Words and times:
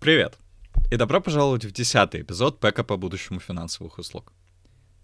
Привет! 0.00 0.38
И 0.90 0.96
добро 0.96 1.20
пожаловать 1.20 1.66
в 1.66 1.72
десятый 1.72 2.22
эпизод 2.22 2.58
ПЭКа 2.58 2.84
по 2.84 2.96
будущему 2.96 3.38
финансовых 3.38 3.98
услуг. 3.98 4.32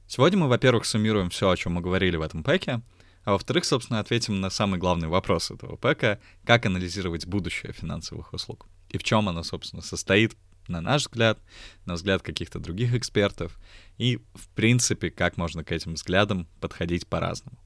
Сегодня 0.07 0.39
мы, 0.39 0.49
во-первых, 0.49 0.87
суммируем 0.87 1.29
все, 1.29 1.51
о 1.51 1.57
чем 1.59 1.75
мы 1.75 1.83
говорили 1.83 2.17
в 2.17 2.23
этом 2.23 2.43
пэке, 2.43 2.81
а 3.25 3.33
во-вторых, 3.33 3.67
собственно, 3.67 4.01
ответим 4.01 4.41
на 4.41 4.49
самый 4.49 4.79
главный 4.79 5.09
вопрос 5.09 5.51
этого 5.51 5.77
пэка— 5.77 6.19
как 6.47 6.65
анализировать 6.65 7.27
будущее 7.27 7.75
финансовых 7.75 8.33
услуг. 8.33 8.69
И 8.89 8.97
в 8.97 9.03
чем 9.03 9.29
оно, 9.29 9.43
собственно, 9.43 9.83
состоит, 9.83 10.35
на 10.67 10.81
наш 10.81 11.03
взгляд, 11.03 11.41
на 11.85 11.93
взгляд 11.93 12.23
каких-то 12.23 12.59
других 12.59 12.95
экспертов, 12.95 13.55
и, 13.99 14.17
в 14.33 14.49
принципе, 14.55 15.11
как 15.11 15.37
можно 15.37 15.63
к 15.63 15.73
этим 15.73 15.93
взглядам 15.93 16.49
подходить 16.59 17.07
по-разному. 17.07 17.59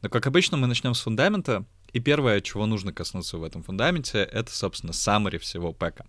Но, 0.00 0.08
как 0.08 0.26
обычно, 0.26 0.56
мы 0.56 0.66
начнем 0.66 0.94
с 0.94 1.02
фундамента, 1.02 1.66
и 1.92 2.00
первое, 2.00 2.40
чего 2.40 2.64
нужно 2.64 2.94
коснуться 2.94 3.36
в 3.36 3.44
этом 3.44 3.62
фундаменте, 3.62 4.20
это, 4.20 4.50
собственно, 4.50 4.92
summary 4.92 5.36
всего 5.36 5.74
пэка. 5.74 6.06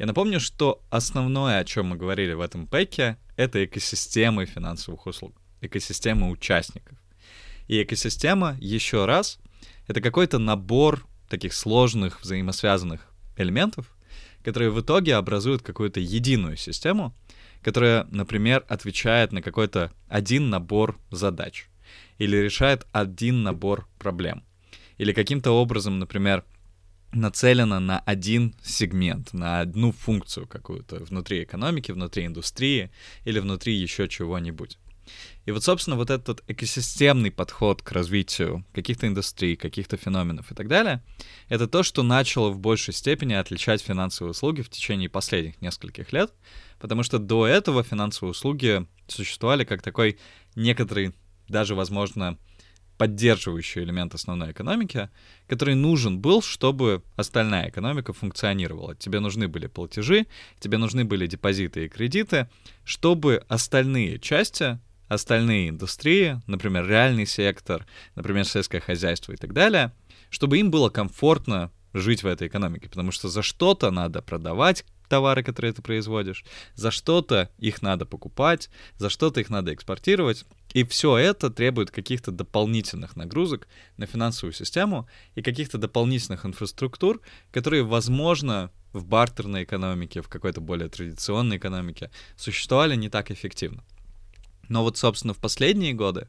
Я 0.00 0.06
напомню, 0.06 0.40
что 0.40 0.82
основное, 0.88 1.58
о 1.58 1.64
чем 1.66 1.88
мы 1.88 1.96
говорили 1.98 2.32
в 2.32 2.40
этом 2.40 2.66
пэке, 2.66 3.18
это 3.36 3.62
экосистемы 3.62 4.46
финансовых 4.46 5.04
услуг, 5.04 5.34
экосистемы 5.60 6.30
участников. 6.30 6.96
И 7.68 7.82
экосистема, 7.82 8.56
еще 8.60 9.04
раз, 9.04 9.38
это 9.88 10.00
какой-то 10.00 10.38
набор 10.38 11.06
таких 11.28 11.52
сложных 11.52 12.22
взаимосвязанных 12.22 13.12
элементов, 13.36 13.94
которые 14.42 14.70
в 14.70 14.80
итоге 14.80 15.16
образуют 15.16 15.60
какую-то 15.60 16.00
единую 16.00 16.56
систему, 16.56 17.14
которая, 17.60 18.04
например, 18.10 18.64
отвечает 18.70 19.32
на 19.32 19.42
какой-то 19.42 19.92
один 20.08 20.48
набор 20.48 20.98
задач 21.10 21.68
или 22.16 22.38
решает 22.38 22.86
один 22.92 23.42
набор 23.42 23.86
проблем. 23.98 24.44
Или 24.96 25.12
каким-то 25.12 25.50
образом, 25.50 25.98
например, 25.98 26.42
нацелена 27.12 27.80
на 27.80 28.00
один 28.00 28.54
сегмент, 28.62 29.32
на 29.32 29.60
одну 29.60 29.92
функцию 29.92 30.46
какую-то 30.46 30.96
внутри 31.04 31.42
экономики, 31.42 31.92
внутри 31.92 32.26
индустрии 32.26 32.90
или 33.24 33.38
внутри 33.38 33.74
еще 33.74 34.08
чего-нибудь. 34.08 34.78
И 35.46 35.50
вот, 35.50 35.64
собственно, 35.64 35.96
вот 35.96 36.10
этот 36.10 36.42
экосистемный 36.46 37.30
подход 37.30 37.82
к 37.82 37.92
развитию 37.92 38.64
каких-то 38.72 39.06
индустрий, 39.06 39.56
каких-то 39.56 39.96
феноменов 39.96 40.52
и 40.52 40.54
так 40.54 40.68
далее, 40.68 41.02
это 41.48 41.66
то, 41.66 41.82
что 41.82 42.02
начало 42.02 42.50
в 42.50 42.60
большей 42.60 42.94
степени 42.94 43.32
отличать 43.34 43.82
финансовые 43.82 44.30
услуги 44.30 44.62
в 44.62 44.70
течение 44.70 45.08
последних 45.08 45.60
нескольких 45.60 46.12
лет, 46.12 46.32
потому 46.78 47.02
что 47.02 47.18
до 47.18 47.46
этого 47.46 47.82
финансовые 47.82 48.30
услуги 48.30 48.86
существовали 49.08 49.64
как 49.64 49.82
такой 49.82 50.18
некоторый, 50.54 51.14
даже, 51.48 51.74
возможно, 51.74 52.38
поддерживающий 53.00 53.82
элемент 53.82 54.14
основной 54.14 54.52
экономики, 54.52 55.08
который 55.48 55.74
нужен 55.74 56.18
был, 56.18 56.42
чтобы 56.42 57.02
остальная 57.16 57.70
экономика 57.70 58.12
функционировала. 58.12 58.94
Тебе 58.94 59.20
нужны 59.20 59.48
были 59.48 59.68
платежи, 59.68 60.26
тебе 60.58 60.76
нужны 60.76 61.06
были 61.06 61.26
депозиты 61.26 61.86
и 61.86 61.88
кредиты, 61.88 62.50
чтобы 62.84 63.42
остальные 63.48 64.18
части, 64.18 64.78
остальные 65.08 65.70
индустрии, 65.70 66.42
например, 66.46 66.86
реальный 66.86 67.24
сектор, 67.24 67.86
например, 68.16 68.44
сельское 68.44 68.80
хозяйство 68.80 69.32
и 69.32 69.36
так 69.36 69.54
далее, 69.54 69.92
чтобы 70.28 70.58
им 70.58 70.70
было 70.70 70.90
комфортно 70.90 71.70
жить 71.94 72.22
в 72.22 72.26
этой 72.26 72.48
экономике, 72.48 72.90
потому 72.90 73.12
что 73.12 73.30
за 73.30 73.40
что-то 73.40 73.90
надо 73.90 74.20
продавать 74.20 74.84
товары, 75.10 75.42
которые 75.42 75.74
ты 75.74 75.82
производишь, 75.82 76.44
за 76.74 76.90
что-то 76.90 77.50
их 77.58 77.82
надо 77.82 78.06
покупать, 78.06 78.70
за 78.96 79.10
что-то 79.10 79.40
их 79.40 79.50
надо 79.50 79.74
экспортировать, 79.74 80.46
и 80.72 80.84
все 80.84 81.18
это 81.18 81.50
требует 81.50 81.90
каких-то 81.90 82.30
дополнительных 82.30 83.16
нагрузок 83.16 83.68
на 83.98 84.06
финансовую 84.06 84.54
систему 84.54 85.06
и 85.34 85.42
каких-то 85.42 85.76
дополнительных 85.76 86.46
инфраструктур, 86.46 87.20
которые, 87.50 87.82
возможно, 87.82 88.70
в 88.92 89.04
бартерной 89.04 89.64
экономике, 89.64 90.22
в 90.22 90.28
какой-то 90.28 90.60
более 90.60 90.88
традиционной 90.88 91.58
экономике 91.58 92.10
существовали 92.36 92.96
не 92.96 93.08
так 93.08 93.30
эффективно. 93.30 93.84
Но 94.68 94.82
вот, 94.82 94.96
собственно, 94.96 95.34
в 95.34 95.38
последние 95.38 95.92
годы 95.92 96.28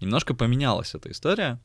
немножко 0.00 0.34
поменялась 0.34 0.94
эта 0.94 1.10
история, 1.10 1.60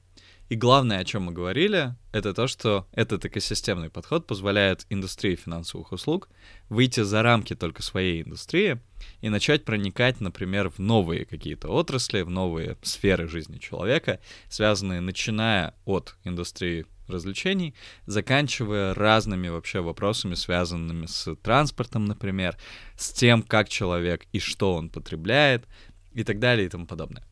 и 0.50 0.56
главное, 0.56 1.00
о 1.00 1.06
чем 1.06 1.24
мы 1.24 1.32
говорили, 1.32 1.96
это 2.12 2.34
то, 2.34 2.48
что 2.48 2.88
этот 2.92 3.26
экосистемный 3.26 3.90
подход 3.90 4.28
позволяет 4.28 4.86
индустрии 4.90 5.36
финансовых 5.36 5.92
услуг 5.92 6.30
выйти 6.70 7.02
за 7.02 7.24
рамки 7.24 7.56
только 7.56 7.82
своей 7.82 8.24
индустрии 8.24 8.80
и 9.22 9.30
начать 9.30 9.66
проникать, 9.66 10.22
например, 10.22 10.70
в 10.70 10.80
новые 10.80 11.26
какие-то 11.26 11.70
отрасли, 11.70 12.22
в 12.22 12.30
новые 12.30 12.78
сферы 12.84 13.28
жизни 13.28 13.58
человека, 13.58 14.20
связанные 14.50 15.02
начиная 15.02 15.74
от 15.86 16.16
индустрии 16.24 16.86
развлечений, 17.08 17.74
заканчивая 18.06 18.94
разными 18.94 19.48
вообще 19.50 19.82
вопросами, 19.82 20.36
связанными 20.36 21.06
с 21.06 21.36
транспортом, 21.36 22.06
например, 22.06 22.58
с 22.98 23.12
тем, 23.12 23.44
как 23.44 23.70
человек 23.70 24.26
и 24.32 24.40
что 24.40 24.76
он 24.76 24.90
потребляет, 24.90 25.66
и 26.14 26.24
так 26.24 26.40
далее 26.40 26.68
и 26.68 26.70
тому 26.70 26.86
подобное. 26.86 27.24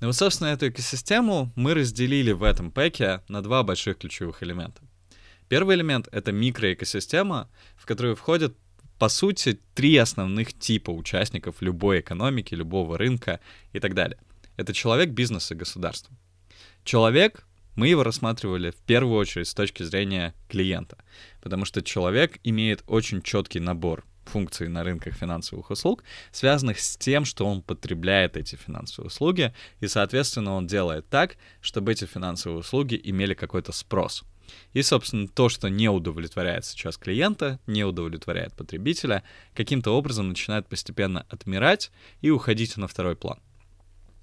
Ну 0.00 0.08
вот, 0.08 0.16
собственно, 0.16 0.48
эту 0.48 0.68
экосистему 0.68 1.52
мы 1.56 1.72
разделили 1.72 2.32
в 2.32 2.42
этом 2.42 2.70
пэке 2.70 3.22
на 3.28 3.42
два 3.42 3.62
больших 3.62 3.98
ключевых 3.98 4.42
элемента. 4.42 4.82
Первый 5.48 5.76
элемент— 5.76 6.08
это 6.12 6.32
микроэкосистема, 6.32 7.48
в 7.76 7.86
которую 7.86 8.14
входят, 8.14 8.54
по 8.98 9.08
сути, 9.08 9.58
три 9.74 9.96
основных 9.96 10.52
типа 10.58 10.90
участников 10.90 11.56
любой 11.60 12.00
экономики, 12.00 12.54
любого 12.54 12.98
рынка 12.98 13.40
и 13.72 13.80
так 13.80 13.94
далее. 13.94 14.18
Это 14.56 14.74
человек, 14.74 15.10
бизнес 15.10 15.50
и 15.50 15.54
государство. 15.54 16.14
Человек, 16.84 17.46
мы 17.74 17.88
его 17.88 18.02
рассматривали 18.02 18.72
в 18.72 18.76
первую 18.76 19.18
очередь 19.18 19.48
с 19.48 19.54
точки 19.54 19.82
зрения 19.82 20.34
клиента, 20.48 20.98
потому 21.40 21.64
что 21.64 21.80
человек 21.80 22.38
имеет 22.44 22.82
очень 22.86 23.22
четкий 23.22 23.60
набор 23.60 24.04
функций 24.28 24.68
на 24.68 24.84
рынках 24.84 25.14
финансовых 25.14 25.70
услуг, 25.70 26.04
связанных 26.32 26.80
с 26.80 26.96
тем, 26.96 27.24
что 27.24 27.46
он 27.46 27.62
потребляет 27.62 28.36
эти 28.36 28.56
финансовые 28.56 29.08
услуги, 29.08 29.54
и, 29.80 29.88
соответственно, 29.88 30.54
он 30.54 30.66
делает 30.66 31.08
так, 31.08 31.36
чтобы 31.60 31.92
эти 31.92 32.04
финансовые 32.04 32.58
услуги 32.58 33.00
имели 33.02 33.34
какой-то 33.34 33.72
спрос. 33.72 34.24
И, 34.72 34.82
собственно, 34.82 35.26
то, 35.26 35.48
что 35.48 35.68
не 35.68 35.88
удовлетворяет 35.88 36.64
сейчас 36.64 36.96
клиента, 36.96 37.58
не 37.66 37.84
удовлетворяет 37.84 38.54
потребителя, 38.54 39.22
каким-то 39.54 39.96
образом 39.96 40.28
начинает 40.28 40.68
постепенно 40.68 41.26
отмирать 41.28 41.90
и 42.20 42.30
уходить 42.30 42.76
на 42.76 42.86
второй 42.86 43.16
план. 43.16 43.40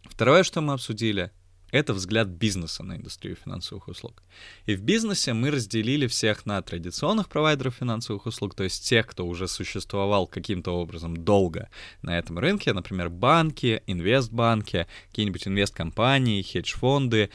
Второе, 0.04 0.44
что 0.44 0.62
мы 0.62 0.74
обсудили, 0.74 1.32
это 1.74 1.94
взгляд 1.96 2.28
бизнеса 2.28 2.84
на 2.84 2.98
индустрию 2.98 3.36
финансовых 3.36 3.88
услуг. 3.88 4.22
И 4.68 4.76
в 4.76 4.82
бизнесе 4.84 5.34
мы 5.34 5.50
разделили 5.50 6.06
всех 6.06 6.46
на 6.46 6.62
традиционных 6.62 7.28
провайдеров 7.30 7.74
финансовых 7.74 8.28
услуг, 8.28 8.54
то 8.54 8.64
есть 8.64 8.88
тех, 8.88 9.08
кто 9.08 9.26
уже 9.26 9.48
существовал 9.48 10.28
каким-то 10.28 10.72
образом 10.72 11.18
долго 11.18 11.70
на 12.04 12.18
этом 12.18 12.38
рынке, 12.38 12.74
например, 12.74 13.10
банки, 13.10 13.82
инвестбанки, 13.88 14.86
какие-нибудь 15.10 15.48
инвесткомпании, 15.48 16.44
хедж-фонды, 16.44 17.32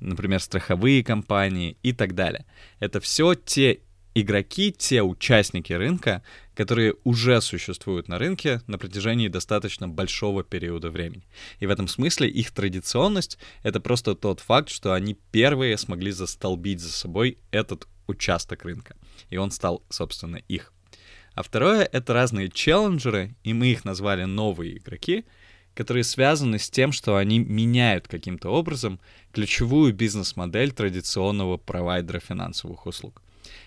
например, 0.00 0.40
страховые 0.40 1.04
компании 1.04 1.76
и 1.84 1.92
так 1.92 2.16
далее. 2.16 2.44
Это 2.80 2.98
все 3.00 3.34
те 3.34 3.82
игроки, 4.20 4.72
те 4.72 5.02
участники 5.02 5.74
рынка, 5.74 6.22
которые 6.54 6.94
уже 7.04 7.42
существуют 7.42 8.08
на 8.08 8.18
рынке 8.18 8.62
на 8.66 8.78
протяжении 8.78 9.28
достаточно 9.28 9.88
большого 9.88 10.42
периода 10.42 10.90
времени. 10.90 11.26
И 11.60 11.66
в 11.66 11.70
этом 11.70 11.86
смысле 11.86 12.28
их 12.28 12.50
традиционность— 12.50 13.38
это 13.62 13.78
просто 13.78 14.14
тот 14.14 14.40
факт, 14.40 14.70
что 14.70 14.94
они 14.94 15.18
первые 15.32 15.76
смогли 15.76 16.12
застолбить 16.12 16.80
за 16.80 16.90
собой 16.90 17.36
этот 17.50 17.86
участок 18.06 18.64
рынка. 18.64 18.96
И 19.28 19.36
он 19.36 19.50
стал, 19.50 19.82
собственно, 19.90 20.36
их. 20.48 20.72
А 21.34 21.42
второе— 21.42 21.84
это 21.92 22.14
разные 22.14 22.48
челленджеры, 22.48 23.36
и 23.44 23.52
мы 23.52 23.66
их 23.66 23.84
назвали 23.84 24.24
новые 24.24 24.78
игроки, 24.78 25.26
которые 25.74 26.04
связаны 26.04 26.58
с 26.58 26.70
тем, 26.70 26.90
что 26.90 27.16
они 27.16 27.38
меняют 27.38 28.08
каким-то 28.08 28.48
образом 28.48 28.98
ключевую 29.32 29.92
бизнес-модель 29.92 30.72
традиционного 30.72 31.58
провайдера 31.58 32.18
финансовых 32.18 32.86
услуг. 32.86 33.20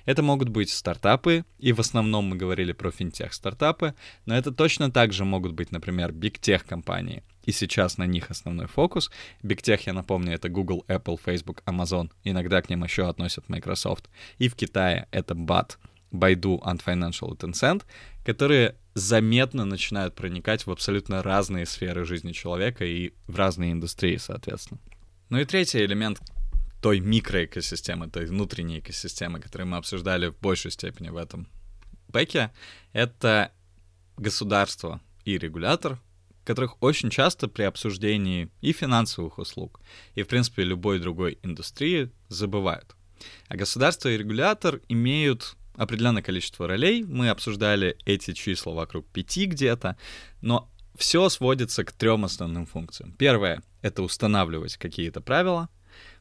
Это 0.05 0.23
могут 0.23 0.49
быть 0.49 0.69
стартапы, 0.69 1.45
и 1.57 1.73
в 1.73 1.79
основном 1.79 2.25
мы 2.25 2.35
говорили 2.35 2.73
про 2.73 2.91
финтех-стартапы, 2.91 3.93
но 4.25 4.35
это 4.35 4.51
точно 4.51 4.91
так 4.91 5.13
же 5.13 5.25
могут 5.25 5.53
быть, 5.53 5.71
например, 5.71 6.11
бигтех 6.11 6.65
компании. 6.65 7.23
И 7.43 7.51
сейчас 7.51 7.97
на 7.97 8.05
них 8.05 8.29
основной 8.29 8.67
фокус. 8.67 9.09
Бигтех, 9.41 9.87
я 9.87 9.93
напомню, 9.93 10.33
это 10.33 10.49
Google, 10.49 10.85
Apple, 10.87 11.19
Facebook, 11.23 11.63
Amazon. 11.65 12.11
Иногда 12.23 12.61
к 12.61 12.69
ним 12.69 12.83
еще 12.83 13.07
относят 13.07 13.49
Microsoft. 13.49 14.09
И 14.37 14.49
в 14.49 14.55
Китае 14.55 15.07
это 15.11 15.33
BAT, 15.33 15.77
Baidu, 16.11 16.61
Ant 16.61 16.83
Financial 16.85 17.33
и 17.33 17.37
Tencent, 17.37 17.83
которые 18.23 18.75
заметно 18.93 19.65
начинают 19.65 20.15
проникать 20.15 20.65
в 20.65 20.71
абсолютно 20.71 21.23
разные 21.23 21.65
сферы 21.65 22.05
жизни 22.05 22.33
человека 22.33 22.85
и 22.85 23.13
в 23.27 23.35
разные 23.35 23.71
индустрии, 23.71 24.17
соответственно. 24.17 24.79
Ну 25.29 25.39
и 25.39 25.45
третий 25.45 25.83
элемент, 25.85 26.19
той 26.81 26.99
микроэкосистемы, 26.99 28.09
той 28.09 28.25
внутренней 28.25 28.79
экосистемы, 28.79 29.39
которую 29.39 29.67
мы 29.67 29.77
обсуждали 29.77 30.27
в 30.27 30.39
большей 30.39 30.71
степени 30.71 31.09
в 31.09 31.17
этом 31.17 31.47
пэке, 32.11 32.51
это 32.93 33.51
государство 34.17 35.01
и 35.25 35.37
регулятор, 35.37 35.99
которых 36.43 36.81
очень 36.81 37.09
часто 37.09 37.47
при 37.47 37.63
обсуждении 37.63 38.49
и 38.61 38.71
финансовых 38.71 39.37
услуг, 39.37 39.81
и, 40.15 40.23
в 40.23 40.27
принципе, 40.27 40.63
любой 40.63 40.99
другой 40.99 41.37
индустрии 41.43 42.11
забывают. 42.27 42.95
А 43.47 43.55
государство 43.55 44.09
и 44.09 44.17
регулятор 44.17 44.81
имеют 44.87 45.55
определенное 45.75 46.23
количество 46.23 46.67
ролей, 46.67 47.03
мы 47.03 47.29
обсуждали 47.29 47.97
эти 48.05 48.33
числа 48.33 48.73
вокруг 48.73 49.07
пяти 49.07 49.45
где-то, 49.45 49.97
но 50.41 50.69
все 50.97 51.29
сводится 51.29 51.83
к 51.83 51.91
трем 51.91 52.25
основным 52.25 52.65
функциям. 52.65 53.13
Первое— 53.13 53.63
это 53.81 54.01
устанавливать 54.03 54.75
какие-то 54.77 55.21
правила. 55.21 55.69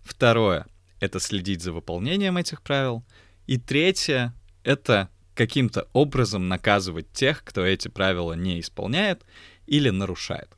Второе— 0.08 0.66
это 1.00 1.20
следить 1.20 1.60
за 1.60 1.70
выполнением 1.70 2.38
этих 2.38 2.62
правил. 2.62 3.04
И 3.46 3.58
третье— 3.58 4.34
это 4.64 5.10
каким-то 5.34 5.86
образом 5.92 6.48
наказывать 6.48 7.12
тех, 7.12 7.44
кто 7.44 7.64
эти 7.64 7.88
правила 7.88 8.32
не 8.32 8.58
исполняет 8.58 9.22
или 9.66 9.90
нарушает. 9.90 10.48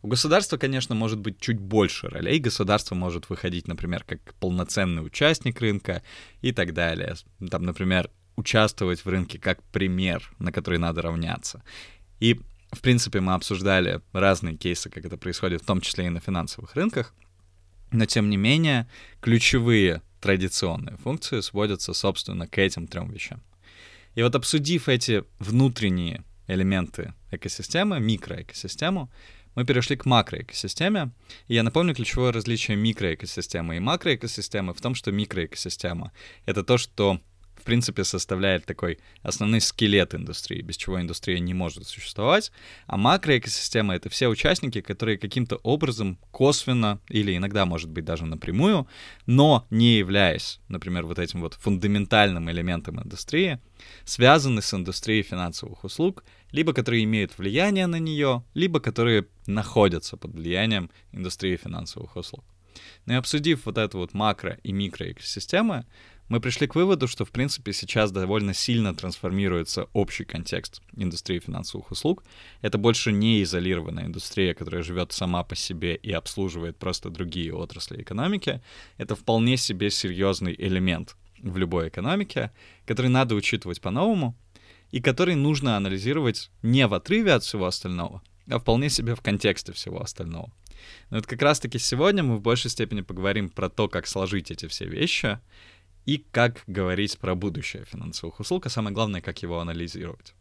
У 0.00 0.06
государства, 0.06 0.58
конечно, 0.58 0.94
может 0.94 1.18
быть 1.18 1.40
чуть 1.40 1.58
больше 1.58 2.06
ролей. 2.08 2.38
Государство 2.38 2.94
может 2.94 3.28
выходить, 3.28 3.66
например, 3.66 4.04
как 4.04 4.20
полноценный 4.34 5.04
участник 5.04 5.60
рынка 5.60 6.04
и 6.40 6.52
так 6.52 6.72
далее. 6.72 7.16
Там, 7.50 7.64
например, 7.64 8.10
участвовать 8.36 9.04
в 9.04 9.08
рынке 9.08 9.40
как 9.40 9.60
пример, 9.72 10.32
на 10.38 10.52
который 10.52 10.78
надо 10.78 11.02
равняться. 11.02 11.64
И, 12.20 12.40
в 12.70 12.80
принципе, 12.80 13.20
мы 13.20 13.34
обсуждали 13.34 14.02
разные 14.12 14.56
кейсы, 14.56 14.88
как 14.88 15.04
это 15.04 15.16
происходит, 15.16 15.62
в 15.62 15.66
том 15.66 15.80
числе 15.80 16.06
и 16.06 16.10
на 16.10 16.20
финансовых 16.20 16.76
рынках. 16.76 17.12
Но, 17.94 18.06
тем 18.06 18.28
не 18.28 18.36
менее, 18.36 18.88
ключевые 19.20 20.02
традиционные 20.20 20.96
функции 20.96 21.38
сводятся, 21.40 21.94
собственно, 21.94 22.48
к 22.48 22.58
этим 22.58 22.88
трем 22.88 23.08
вещам. 23.08 23.40
И 24.16 24.22
вот 24.22 24.34
обсудив 24.34 24.88
эти 24.88 25.22
внутренние 25.38 26.24
элементы 26.48 27.14
экосистемы, 27.30 28.00
микроэкосистему, 28.00 29.12
мы 29.54 29.64
перешли 29.64 29.94
к 29.94 30.06
макроэкосистеме. 30.06 31.12
И 31.46 31.54
я 31.54 31.62
напомню 31.62 31.94
ключевое 31.94 32.32
различие 32.32 32.76
микроэкосистемы 32.76 33.76
и 33.76 33.80
макроэкосистемы 33.80 34.74
в 34.74 34.80
том, 34.80 34.96
что 34.96 35.12
микроэкосистема— 35.12 36.10
это 36.46 36.64
то, 36.64 36.78
что 36.78 37.20
в 37.64 37.66
принципе, 37.66 38.04
составляет 38.04 38.66
такой 38.66 38.98
основной 39.22 39.62
скелет 39.62 40.14
индустрии, 40.14 40.60
без 40.60 40.76
чего 40.76 41.00
индустрия 41.00 41.38
не 41.38 41.54
может 41.54 41.86
существовать. 41.86 42.52
А 42.86 42.98
макроэкосистема— 42.98 43.94
это 43.96 44.10
все 44.10 44.28
участники, 44.28 44.82
которые 44.82 45.16
каким-то 45.16 45.56
образом 45.62 46.18
косвенно 46.30 47.00
или 47.08 47.34
иногда, 47.34 47.64
может 47.64 47.88
быть, 47.88 48.04
даже 48.04 48.26
напрямую, 48.26 48.86
но 49.24 49.66
не 49.70 49.96
являясь, 49.96 50.60
например, 50.68 51.06
вот 51.06 51.18
этим 51.18 51.40
вот 51.40 51.54
фундаментальным 51.54 52.50
элементом 52.50 53.00
индустрии, 53.00 53.58
связаны 54.04 54.60
с 54.60 54.74
индустрией 54.74 55.22
финансовых 55.22 55.84
услуг, 55.84 56.22
либо 56.52 56.74
которые 56.74 57.02
имеют 57.04 57.38
влияние 57.38 57.86
на 57.86 57.98
нее, 57.98 58.44
либо 58.52 58.78
которые 58.78 59.24
находятся 59.46 60.18
под 60.18 60.34
влиянием 60.34 60.90
индустрии 61.12 61.56
финансовых 61.56 62.14
услуг. 62.16 62.44
Ну 63.06 63.14
и 63.14 63.16
обсудив 63.16 63.66
вот 63.66 63.78
эту 63.78 63.98
вот 63.98 64.12
макро- 64.12 64.58
и 64.62 64.72
микроэкосистемы, 64.72 65.86
мы 66.28 66.40
пришли 66.40 66.66
к 66.66 66.74
выводу, 66.74 67.06
что, 67.06 67.24
в 67.24 67.30
принципе, 67.30 67.72
сейчас 67.72 68.10
довольно 68.10 68.54
сильно 68.54 68.94
трансформируется 68.94 69.88
общий 69.92 70.24
контекст 70.24 70.80
индустрии 70.96 71.38
финансовых 71.38 71.90
услуг. 71.90 72.24
Это 72.62 72.78
больше 72.78 73.12
не 73.12 73.42
изолированная 73.42 74.06
индустрия, 74.06 74.54
которая 74.54 74.82
живет 74.82 75.12
сама 75.12 75.44
по 75.44 75.54
себе 75.54 75.94
и 75.94 76.12
обслуживает 76.12 76.78
просто 76.78 77.10
другие 77.10 77.54
отрасли 77.54 78.00
экономики. 78.00 78.62
Это 78.96 79.14
вполне 79.16 79.58
себе 79.58 79.90
серьезный 79.90 80.54
элемент 80.56 81.14
в 81.42 81.58
любой 81.58 81.88
экономике, 81.88 82.52
который 82.86 83.10
надо 83.10 83.34
учитывать 83.34 83.82
по-новому 83.82 84.34
и 84.92 85.00
который 85.00 85.34
нужно 85.34 85.76
анализировать 85.76 86.50
не 86.62 86.86
в 86.86 86.94
отрыве 86.94 87.34
от 87.34 87.42
всего 87.42 87.66
остального, 87.66 88.22
а 88.48 88.58
вполне 88.58 88.88
себе 88.88 89.14
в 89.14 89.20
контексте 89.20 89.72
всего 89.72 90.00
остального. 90.00 90.50
Но 91.10 91.16
вот 91.18 91.26
как 91.26 91.42
раз-таки 91.42 91.78
сегодня 91.78 92.22
мы 92.22 92.36
в 92.36 92.40
большей 92.40 92.70
степени 92.70 93.02
поговорим 93.02 93.50
про 93.50 93.68
то, 93.68 93.88
как 93.88 94.06
сложить 94.06 94.50
эти 94.50 94.68
все 94.68 94.86
вещи— 94.86 95.38
и 96.06 96.18
как 96.18 96.62
говорить 96.66 97.18
про 97.18 97.34
будущее 97.34 97.84
финансовых 97.84 98.40
услуг, 98.40 98.66
а 98.66 98.70
самое 98.70 98.94
главное, 98.94 99.20
как 99.20 99.42
его 99.42 99.60
анализировать. 99.60 100.34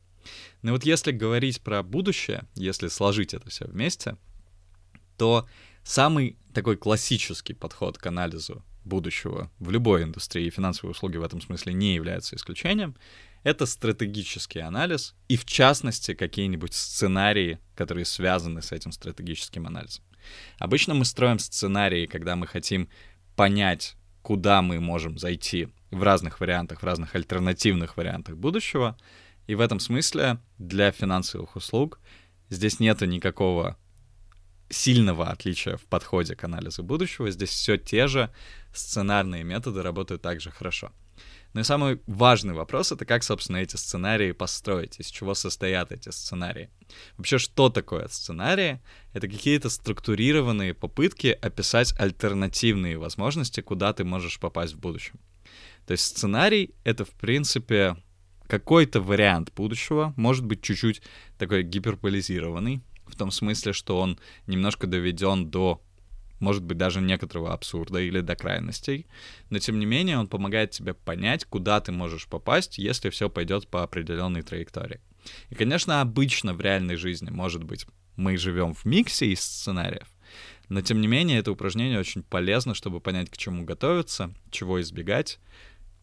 Ну 0.61 0.71
вот 0.71 0.85
если 0.85 1.11
говорить 1.11 1.61
про 1.61 1.83
будущее, 1.83 2.43
если 2.55 2.87
сложить 2.87 3.33
это 3.33 3.49
все 3.49 3.65
вместе, 3.65 4.17
то 5.17 5.47
самый 5.83 6.37
такой 6.53 6.77
классический 6.77 7.53
подход 7.53 7.97
к 7.97 8.05
анализу 8.05 8.63
будущего 8.85 9.51
в 9.59 9.71
любой 9.71 10.03
индустрии, 10.03 10.47
и 10.47 10.49
финансовые 10.49 10.91
услуги 10.91 11.17
в 11.17 11.23
этом 11.23 11.41
смысле 11.41 11.73
не 11.73 11.95
являются 11.95 12.35
исключением, 12.35 12.95
это 13.43 13.65
стратегический 13.65 14.59
анализ 14.59 15.15
и, 15.27 15.35
в 15.35 15.45
частности, 15.45 16.13
какие-нибудь 16.13 16.73
сценарии, 16.73 17.59
которые 17.75 18.05
связаны 18.05 18.61
с 18.61 18.71
этим 18.71 18.91
стратегическим 18.91 19.67
анализом. 19.67 20.03
Обычно 20.57 20.93
мы 20.93 21.03
строим 21.03 21.39
сценарии, 21.39 22.05
когда 22.05 22.35
мы 22.35 22.47
хотим 22.47 22.89
понять, 23.35 23.95
куда 24.23 24.61
мы 24.61 24.79
можем 24.79 25.19
зайти 25.19 25.67
в 25.91 26.01
разных 26.01 26.39
вариантах, 26.39 26.81
в 26.81 26.85
разных 26.85 27.13
альтернативных 27.13 27.97
вариантах 27.97 28.37
будущего. 28.37 28.97
И 29.45 29.53
в 29.53 29.59
этом 29.59 29.79
смысле 29.79 30.39
для 30.57 30.91
финансовых 30.91 31.55
услуг 31.55 31.99
здесь 32.49 32.79
нет 32.79 33.01
никакого 33.01 33.77
сильного 34.69 35.29
отличия 35.29 35.77
в 35.77 35.83
подходе 35.83 36.35
к 36.35 36.43
анализу 36.45 36.83
будущего. 36.83 37.29
Здесь 37.29 37.49
все 37.49 37.77
те 37.77 38.07
же 38.07 38.31
сценарные 38.73 39.43
методы 39.43 39.83
работают 39.83 40.21
также 40.21 40.49
хорошо. 40.49 40.91
Но 41.53 41.61
и 41.61 41.63
самый 41.63 42.01
важный 42.07 42.55
вопрос— 42.55 42.91
это 42.91 43.05
как, 43.05 43.23
собственно, 43.23 43.57
эти 43.57 43.75
сценарии 43.75 44.31
построить, 44.31 44.99
из 44.99 45.07
чего 45.07 45.35
состоят 45.35 45.91
эти 45.91 46.09
сценарии. 46.09 46.69
Вообще, 47.17 47.37
что 47.37 47.69
такое 47.69 48.07
сценарии? 48.07 48.81
Это 49.13 49.27
какие-то 49.27 49.69
структурированные 49.69 50.73
попытки 50.73 51.27
описать 51.27 51.93
альтернативные 51.99 52.97
возможности, 52.97 53.61
куда 53.61 53.93
ты 53.93 54.03
можешь 54.03 54.39
попасть 54.39 54.73
в 54.73 54.79
будущем. 54.79 55.19
То 55.85 55.91
есть 55.91 56.05
сценарий— 56.05 56.73
это, 56.83 57.05
в 57.05 57.11
принципе, 57.11 57.97
какой-то 58.47 59.01
вариант 59.01 59.53
будущего, 59.55 60.13
может 60.17 60.45
быть, 60.45 60.61
чуть-чуть 60.61 61.01
такой 61.37 61.63
гиперболизированный, 61.63 62.81
в 63.05 63.15
том 63.15 63.29
смысле, 63.31 63.73
что 63.73 63.99
он 63.99 64.17
немножко 64.47 64.87
доведен 64.87 65.49
до 65.49 65.83
может 66.39 66.63
быть, 66.63 66.77
даже 66.77 67.01
некоторого 67.01 67.53
абсурда 67.53 67.99
или 67.99 68.21
до 68.21 68.35
крайностей, 68.35 69.07
но 69.49 69.59
тем 69.59 69.79
не 69.79 69.85
менее 69.85 70.17
он 70.17 70.27
помогает 70.27 70.71
тебе 70.71 70.93
понять, 70.93 71.45
куда 71.45 71.79
ты 71.81 71.91
можешь 71.91 72.27
попасть, 72.27 72.77
если 72.77 73.09
все 73.09 73.29
пойдет 73.29 73.67
по 73.67 73.83
определенной 73.83 74.41
траектории. 74.41 74.99
И, 75.49 75.55
конечно, 75.55 76.01
обычно 76.01 76.53
в 76.53 76.61
реальной 76.61 76.95
жизни, 76.95 77.29
может 77.29 77.63
быть, 77.63 77.85
мы 78.15 78.37
живем 78.37 78.73
в 78.73 78.85
миксе 78.85 79.27
из 79.27 79.41
сценариев, 79.41 80.07
но 80.69 80.81
тем 80.81 81.01
не 81.01 81.07
менее 81.07 81.39
это 81.39 81.51
упражнение 81.51 81.99
очень 81.99 82.23
полезно, 82.23 82.73
чтобы 82.73 82.99
понять, 82.99 83.29
к 83.29 83.37
чему 83.37 83.63
готовиться, 83.63 84.33
чего 84.49 84.81
избегать, 84.81 85.39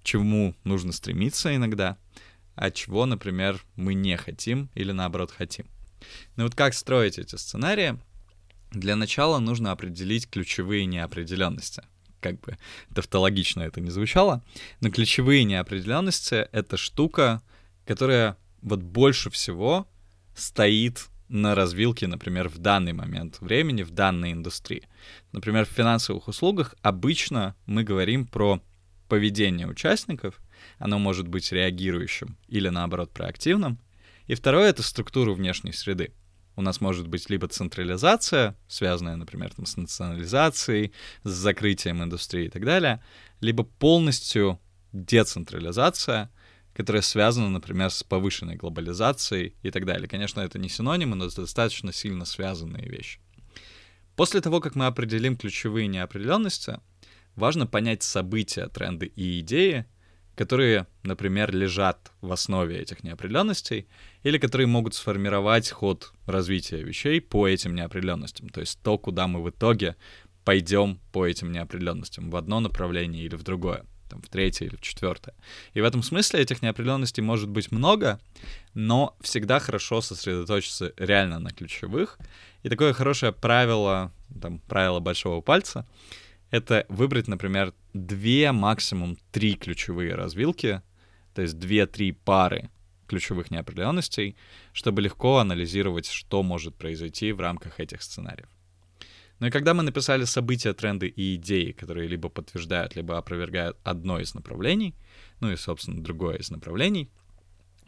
чему 0.02 0.54
нужно 0.64 0.92
стремиться 0.92 1.54
иногда, 1.54 1.98
а 2.54 2.70
чего, 2.70 3.06
например, 3.06 3.62
мы 3.76 3.94
не 3.94 4.16
хотим 4.16 4.70
или 4.74 4.92
наоборот 4.92 5.30
хотим. 5.30 5.66
Ну 6.36 6.44
вот 6.44 6.54
как 6.54 6.74
строить 6.74 7.18
эти 7.18 7.36
сценарии? 7.36 7.98
Для 8.72 8.94
начала 8.94 9.38
нужно 9.40 9.72
определить 9.72 10.30
ключевые 10.30 10.86
неопределенности. 10.86 11.82
Как 12.20 12.40
бы 12.40 12.56
тавтологично 12.94 13.62
это 13.62 13.80
не 13.80 13.90
звучало, 13.90 14.44
но 14.80 14.90
ключевые 14.90 15.44
неопределенности— 15.44 16.48
это 16.52 16.76
штука, 16.76 17.42
которая 17.84 18.36
вот 18.62 18.82
больше 18.82 19.30
всего 19.30 19.88
стоит 20.36 21.08
на 21.28 21.54
развилке, 21.54 22.06
например, 22.06 22.48
в 22.48 22.58
данный 22.58 22.92
момент 22.92 23.40
времени, 23.40 23.82
в 23.82 23.90
данной 23.90 24.32
индустрии. 24.32 24.88
Например, 25.32 25.64
в 25.64 25.70
финансовых 25.70 26.28
услугах 26.28 26.74
обычно 26.82 27.56
мы 27.66 27.84
говорим 27.84 28.26
про 28.26 28.60
поведение 29.08 29.66
участников, 29.66 30.40
оно 30.78 30.98
может 30.98 31.26
быть 31.26 31.50
реагирующим 31.50 32.36
или, 32.48 32.68
наоборот, 32.68 33.12
проактивным. 33.12 33.78
И 34.26 34.34
второе— 34.34 34.68
это 34.70 34.82
структуру 34.82 35.34
внешней 35.34 35.72
среды 35.72 36.12
у 36.56 36.62
нас 36.62 36.80
может 36.80 37.08
быть 37.08 37.30
либо 37.30 37.48
централизация, 37.48 38.56
связанная, 38.68 39.16
например, 39.16 39.52
там, 39.54 39.66
с 39.66 39.76
национализацией, 39.76 40.92
с 41.24 41.30
закрытием 41.30 42.02
индустрии 42.02 42.46
и 42.46 42.50
так 42.50 42.64
далее, 42.64 43.02
либо 43.40 43.64
полностью 43.64 44.60
децентрализация, 44.92 46.30
которая 46.74 47.02
связана, 47.02 47.48
например, 47.48 47.90
с 47.90 48.02
повышенной 48.02 48.56
глобализацией 48.56 49.54
и 49.62 49.70
так 49.70 49.84
далее. 49.84 50.08
Конечно, 50.08 50.40
это 50.40 50.58
не 50.58 50.68
синонимы, 50.68 51.16
но 51.16 51.28
достаточно 51.28 51.92
сильно 51.92 52.24
связанные 52.24 52.88
вещи. 52.88 53.20
После 54.16 54.40
того, 54.40 54.60
как 54.60 54.74
мы 54.74 54.86
определим 54.86 55.36
ключевые 55.36 55.86
неопределенности, 55.86 56.78
важно 57.36 57.66
понять 57.66 58.02
события, 58.02 58.68
тренды 58.68 59.06
и 59.06 59.40
идеи, 59.40 59.86
которые, 60.40 60.86
например, 61.02 61.54
лежат 61.54 62.12
в 62.22 62.32
основе 62.32 62.78
этих 62.78 63.04
неопределенностей, 63.04 63.86
или 64.22 64.38
которые 64.38 64.66
могут 64.66 64.94
сформировать 64.94 65.70
ход 65.70 66.14
развития 66.24 66.82
вещей 66.82 67.20
по 67.20 67.46
этим 67.46 67.74
неопределенностям, 67.74 68.48
то 68.48 68.60
есть 68.60 68.80
то, 68.82 68.96
куда 68.96 69.26
мы 69.26 69.42
в 69.42 69.50
итоге 69.50 69.96
пойдем 70.42 70.98
по 71.12 71.26
этим 71.26 71.52
неопределенностям, 71.52 72.30
в 72.30 72.36
одно 72.36 72.60
направление 72.60 73.22
или 73.22 73.34
в 73.34 73.42
другое, 73.42 73.84
там, 74.08 74.22
в 74.22 74.28
третье 74.30 74.64
или 74.64 74.76
в 74.76 74.80
четвертое. 74.80 75.34
И 75.74 75.82
в 75.82 75.84
этом 75.84 76.02
смысле 76.02 76.40
этих 76.40 76.62
неопределенностей 76.62 77.22
может 77.22 77.50
быть 77.50 77.70
много, 77.70 78.18
но 78.72 79.18
всегда 79.20 79.58
хорошо 79.58 80.00
сосредоточиться 80.00 80.94
реально 80.96 81.38
на 81.38 81.50
ключевых. 81.50 82.18
И 82.62 82.70
такое 82.70 82.94
хорошее 82.94 83.32
правило, 83.32 84.10
там, 84.40 84.60
правило 84.60 85.00
большого 85.00 85.42
пальца— 85.42 85.86
это 86.50 86.84
выбрать, 86.88 87.28
например, 87.28 87.74
две, 87.92 88.52
максимум 88.52 89.16
три 89.32 89.54
ключевые 89.54 90.14
развилки, 90.14 90.82
то 91.34 91.42
есть 91.42 91.56
2-3 91.56 92.16
пары 92.24 92.70
ключевых 93.06 93.50
неопределенностей, 93.50 94.36
чтобы 94.72 95.02
легко 95.02 95.38
анализировать, 95.38 96.06
что 96.06 96.42
может 96.42 96.76
произойти 96.76 97.32
в 97.32 97.40
рамках 97.40 97.80
этих 97.80 98.02
сценариев. 98.02 98.48
Ну 99.40 99.46
и 99.46 99.50
когда 99.50 99.74
мы 99.74 99.82
написали 99.82 100.24
события, 100.24 100.74
тренды 100.74 101.08
и 101.08 101.36
идеи, 101.36 101.72
которые 101.72 102.08
либо 102.08 102.28
подтверждают, 102.28 102.94
либо 102.94 103.16
опровергают 103.16 103.78
одно 103.82 104.20
из 104.20 104.34
направлений, 104.34 104.94
ну 105.40 105.50
и, 105.50 105.56
собственно, 105.56 106.02
другое 106.02 106.36
из 106.36 106.50
направлений, 106.50 107.10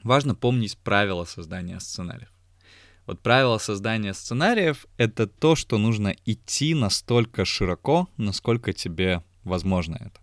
важно 0.02 0.34
помнить 0.34 0.78
правила 0.78 1.24
создания 1.24 1.78
сценариев. 1.78 2.32
Вот 3.06 3.20
правило 3.20 3.58
создания 3.58 4.14
сценариев— 4.14 4.86
это 4.96 5.26
то, 5.26 5.56
что 5.56 5.78
нужно 5.78 6.14
идти 6.24 6.74
настолько 6.74 7.44
широко, 7.44 8.08
насколько 8.16 8.72
тебе 8.72 9.22
возможно 9.44 9.96
это. 9.96 10.20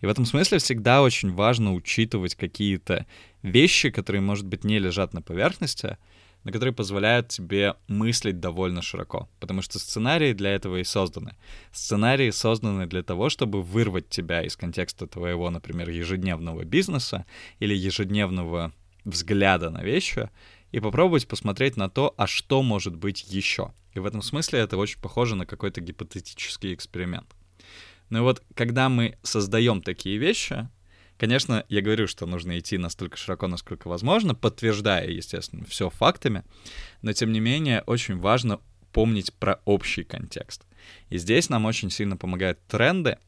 И 0.00 0.06
в 0.06 0.08
этом 0.08 0.24
смысле 0.24 0.58
всегда 0.58 1.02
очень 1.02 1.32
важно 1.32 1.74
учитывать 1.74 2.34
какие-то 2.34 3.06
вещи, 3.42 3.90
которые, 3.90 4.20
может 4.20 4.46
быть, 4.46 4.64
не 4.64 4.78
лежат 4.78 5.14
на 5.14 5.22
поверхности, 5.22 5.98
но 6.44 6.52
которые 6.52 6.74
позволяют 6.74 7.28
тебе 7.28 7.74
мыслить 7.88 8.40
довольно 8.40 8.82
широко. 8.82 9.28
Потому 9.40 9.62
что 9.62 9.78
сценарии 9.78 10.32
для 10.32 10.50
этого 10.50 10.76
и 10.76 10.84
созданы. 10.84 11.36
Сценарии 11.72 12.30
созданы 12.30 12.86
для 12.86 13.02
того, 13.02 13.30
чтобы 13.30 13.62
вырвать 13.62 14.08
тебя 14.08 14.42
из 14.42 14.56
контекста 14.56 15.06
твоего, 15.06 15.50
например, 15.50 15.88
ежедневного 15.88 16.64
бизнеса 16.64 17.26
или 17.60 17.74
ежедневного 17.74 18.72
взгляда 19.04 19.70
на 19.70 19.82
вещи 19.82 20.30
и 20.72 20.80
попробовать 20.80 21.28
посмотреть 21.28 21.76
на 21.76 21.88
то, 21.88 22.14
а 22.16 22.26
что 22.26 22.62
может 22.62 22.96
быть 22.96 23.24
еще. 23.28 23.72
И 23.94 24.00
в 24.00 24.06
этом 24.06 24.22
смысле 24.22 24.60
это 24.60 24.76
очень 24.76 25.00
похоже 25.00 25.36
на 25.36 25.46
какой-то 25.46 25.80
гипотетический 25.80 26.74
эксперимент. 26.74 27.28
Ну 28.08 28.22
вот 28.22 28.42
когда 28.54 28.88
мы 28.88 29.16
создаем 29.22 29.82
такие 29.82 30.16
вещи, 30.16 30.68
конечно, 31.18 31.64
я 31.68 31.82
говорю, 31.82 32.06
что 32.06 32.26
нужно 32.26 32.58
идти 32.58 32.78
настолько 32.78 33.16
широко, 33.16 33.46
насколько 33.46 33.88
возможно, 33.88 34.34
подтверждая, 34.34 35.08
естественно, 35.08 35.64
все 35.66 35.90
фактами, 35.90 36.42
но 37.02 37.12
тем 37.12 37.32
не 37.32 37.40
менее 37.40 37.82
очень 37.82 38.18
важно 38.18 38.60
помнить 38.92 39.32
про 39.34 39.60
общий 39.64 40.04
контекст. 40.04 40.66
И 41.10 41.18
здесь 41.18 41.48
нам 41.48 41.66
очень 41.66 41.90
сильно 41.90 42.16
помогают 42.16 42.58
тренды, 42.66 43.18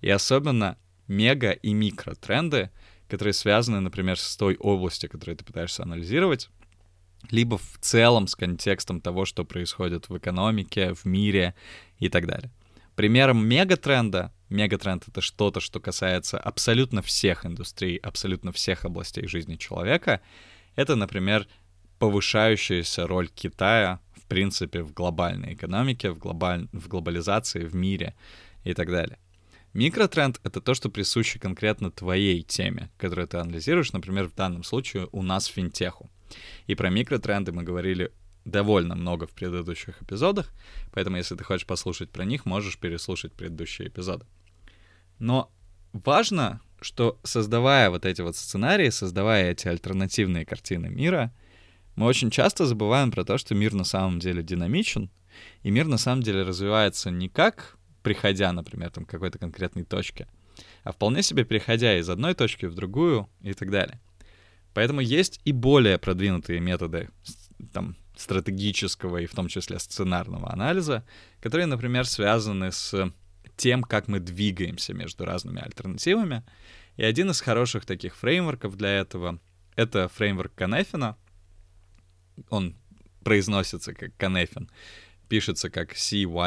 и 0.00 0.08
особенно 0.08 0.78
мега 1.08 1.50
и 1.50 1.72
микро 1.72 2.14
тренды, 2.14 2.70
которые 3.08 3.34
связаны, 3.34 3.80
например, 3.80 4.18
с 4.18 4.36
той 4.36 4.56
областью, 4.56 5.10
которую 5.10 5.36
ты 5.36 5.44
пытаешься 5.44 5.82
анализировать, 5.82 6.48
либо 7.30 7.58
в 7.58 7.78
целом 7.80 8.26
с 8.26 8.34
контекстом 8.34 9.00
того, 9.00 9.24
что 9.24 9.44
происходит 9.44 10.08
в 10.08 10.16
экономике, 10.16 10.94
в 10.94 11.04
мире 11.04 11.54
и 11.98 12.08
так 12.08 12.26
далее. 12.26 12.50
Примером 12.94 13.46
мегатренда, 13.46 14.32
мегатренд— 14.50 15.04
это 15.08 15.20
что-то, 15.20 15.60
что 15.60 15.80
касается 15.80 16.38
абсолютно 16.38 17.00
всех 17.00 17.46
индустрий, 17.46 17.96
абсолютно 17.96 18.52
всех 18.52 18.84
областей 18.84 19.26
жизни 19.26 19.56
человека, 19.56 20.20
это, 20.76 20.94
например, 20.96 21.46
повышающаяся 21.98 23.06
роль 23.06 23.28
Китая, 23.28 24.00
в 24.14 24.26
принципе, 24.26 24.82
в 24.82 24.92
глобальной 24.92 25.54
экономике, 25.54 26.10
в, 26.10 26.18
глобаль... 26.18 26.68
в 26.72 26.88
глобализации, 26.88 27.64
в 27.64 27.74
мире 27.74 28.14
и 28.64 28.74
так 28.74 28.90
далее. 28.90 29.18
Микротренд— 29.72 30.38
это 30.44 30.60
то, 30.60 30.74
что 30.74 30.90
присуще 30.90 31.38
конкретно 31.38 31.90
твоей 31.90 32.42
теме, 32.42 32.90
которую 32.98 33.26
ты 33.26 33.38
анализируешь, 33.38 33.92
например, 33.92 34.28
в 34.28 34.34
данном 34.34 34.64
случае 34.64 35.08
у 35.12 35.22
нас 35.22 35.46
финтеху. 35.46 36.10
И 36.66 36.74
про 36.74 36.90
микротренды 36.90 37.52
мы 37.52 37.62
говорили 37.62 38.12
довольно 38.44 38.94
много 38.94 39.26
в 39.26 39.30
предыдущих 39.30 40.02
эпизодах, 40.02 40.52
поэтому 40.92 41.16
если 41.16 41.36
ты 41.36 41.44
хочешь 41.44 41.66
послушать 41.66 42.10
про 42.10 42.24
них, 42.24 42.44
можешь 42.44 42.78
переслушать 42.78 43.32
предыдущие 43.32 43.88
эпизоды. 43.88 44.26
Но 45.18 45.50
важно, 45.92 46.60
что 46.80 47.18
создавая 47.22 47.90
вот 47.90 48.04
эти 48.04 48.20
вот 48.20 48.36
сценарии, 48.36 48.90
создавая 48.90 49.52
эти 49.52 49.68
альтернативные 49.68 50.44
картины 50.44 50.88
мира, 50.88 51.32
мы 51.94 52.06
очень 52.06 52.30
часто 52.30 52.66
забываем 52.66 53.12
про 53.12 53.24
то, 53.24 53.38
что 53.38 53.54
мир 53.54 53.74
на 53.74 53.84
самом 53.84 54.18
деле 54.18 54.42
динамичен, 54.42 55.10
и 55.62 55.70
мир 55.70 55.86
на 55.86 55.98
самом 55.98 56.22
деле 56.22 56.42
развивается 56.42 57.10
не 57.10 57.28
как 57.28 57.76
приходя, 58.02 58.52
например, 58.52 58.90
там, 58.90 59.04
к 59.04 59.10
какой-то 59.10 59.38
конкретной 59.38 59.84
точке, 59.84 60.26
а 60.82 60.92
вполне 60.92 61.22
себе 61.22 61.44
переходя 61.44 61.96
из 61.98 62.08
одной 62.10 62.34
точки 62.34 62.66
в 62.66 62.74
другую 62.74 63.28
и 63.42 63.52
так 63.54 63.70
далее. 63.70 64.00
Поэтому 64.74 65.00
есть 65.00 65.40
и 65.44 65.52
более 65.52 65.98
продвинутые 65.98 66.60
методы 66.60 67.10
там, 67.72 67.96
стратегического 68.16 69.18
и 69.18 69.26
в 69.26 69.34
том 69.34 69.48
числе 69.48 69.78
сценарного 69.78 70.52
анализа, 70.52 71.04
которые, 71.40 71.66
например, 71.66 72.06
связаны 72.06 72.72
с 72.72 73.12
тем, 73.56 73.82
как 73.82 74.08
мы 74.08 74.18
двигаемся 74.20 74.94
между 74.94 75.24
разными 75.24 75.60
альтернативами. 75.62 76.42
И 76.96 77.04
один 77.04 77.30
из 77.30 77.40
хороших 77.40 77.84
таких 77.86 78.16
фреймворков 78.16 78.76
для 78.76 78.90
этого— 78.90 79.38
это 79.76 80.08
фреймворк 80.08 80.54
Канефина. 80.54 81.16
Он 82.48 82.76
произносится 83.24 83.94
как 83.94 84.16
Канефин, 84.16 84.70
пишется 85.28 85.70
как 85.70 85.94
C-Y-N-E-F-I-N. 85.96 86.38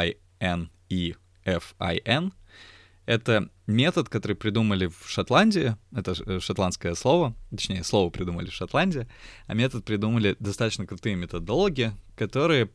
Это 3.06 3.48
метод, 3.68 4.08
который 4.08 4.36
придумали 4.36 4.88
в 4.88 5.08
Шотландии, 5.08 5.76
это 5.92 6.14
э, 6.26 6.40
шотландское 6.40 6.94
слово, 6.94 7.36
точнее, 7.50 7.84
слово 7.84 8.10
придумали 8.10 8.50
в 8.50 8.52
Шотландии, 8.52 9.06
а 9.46 9.54
метод 9.54 9.84
придумали 9.84 10.36
достаточно 10.40 10.86
крутые 10.86 11.14
методологи, 11.14 11.92
которые 12.16 12.70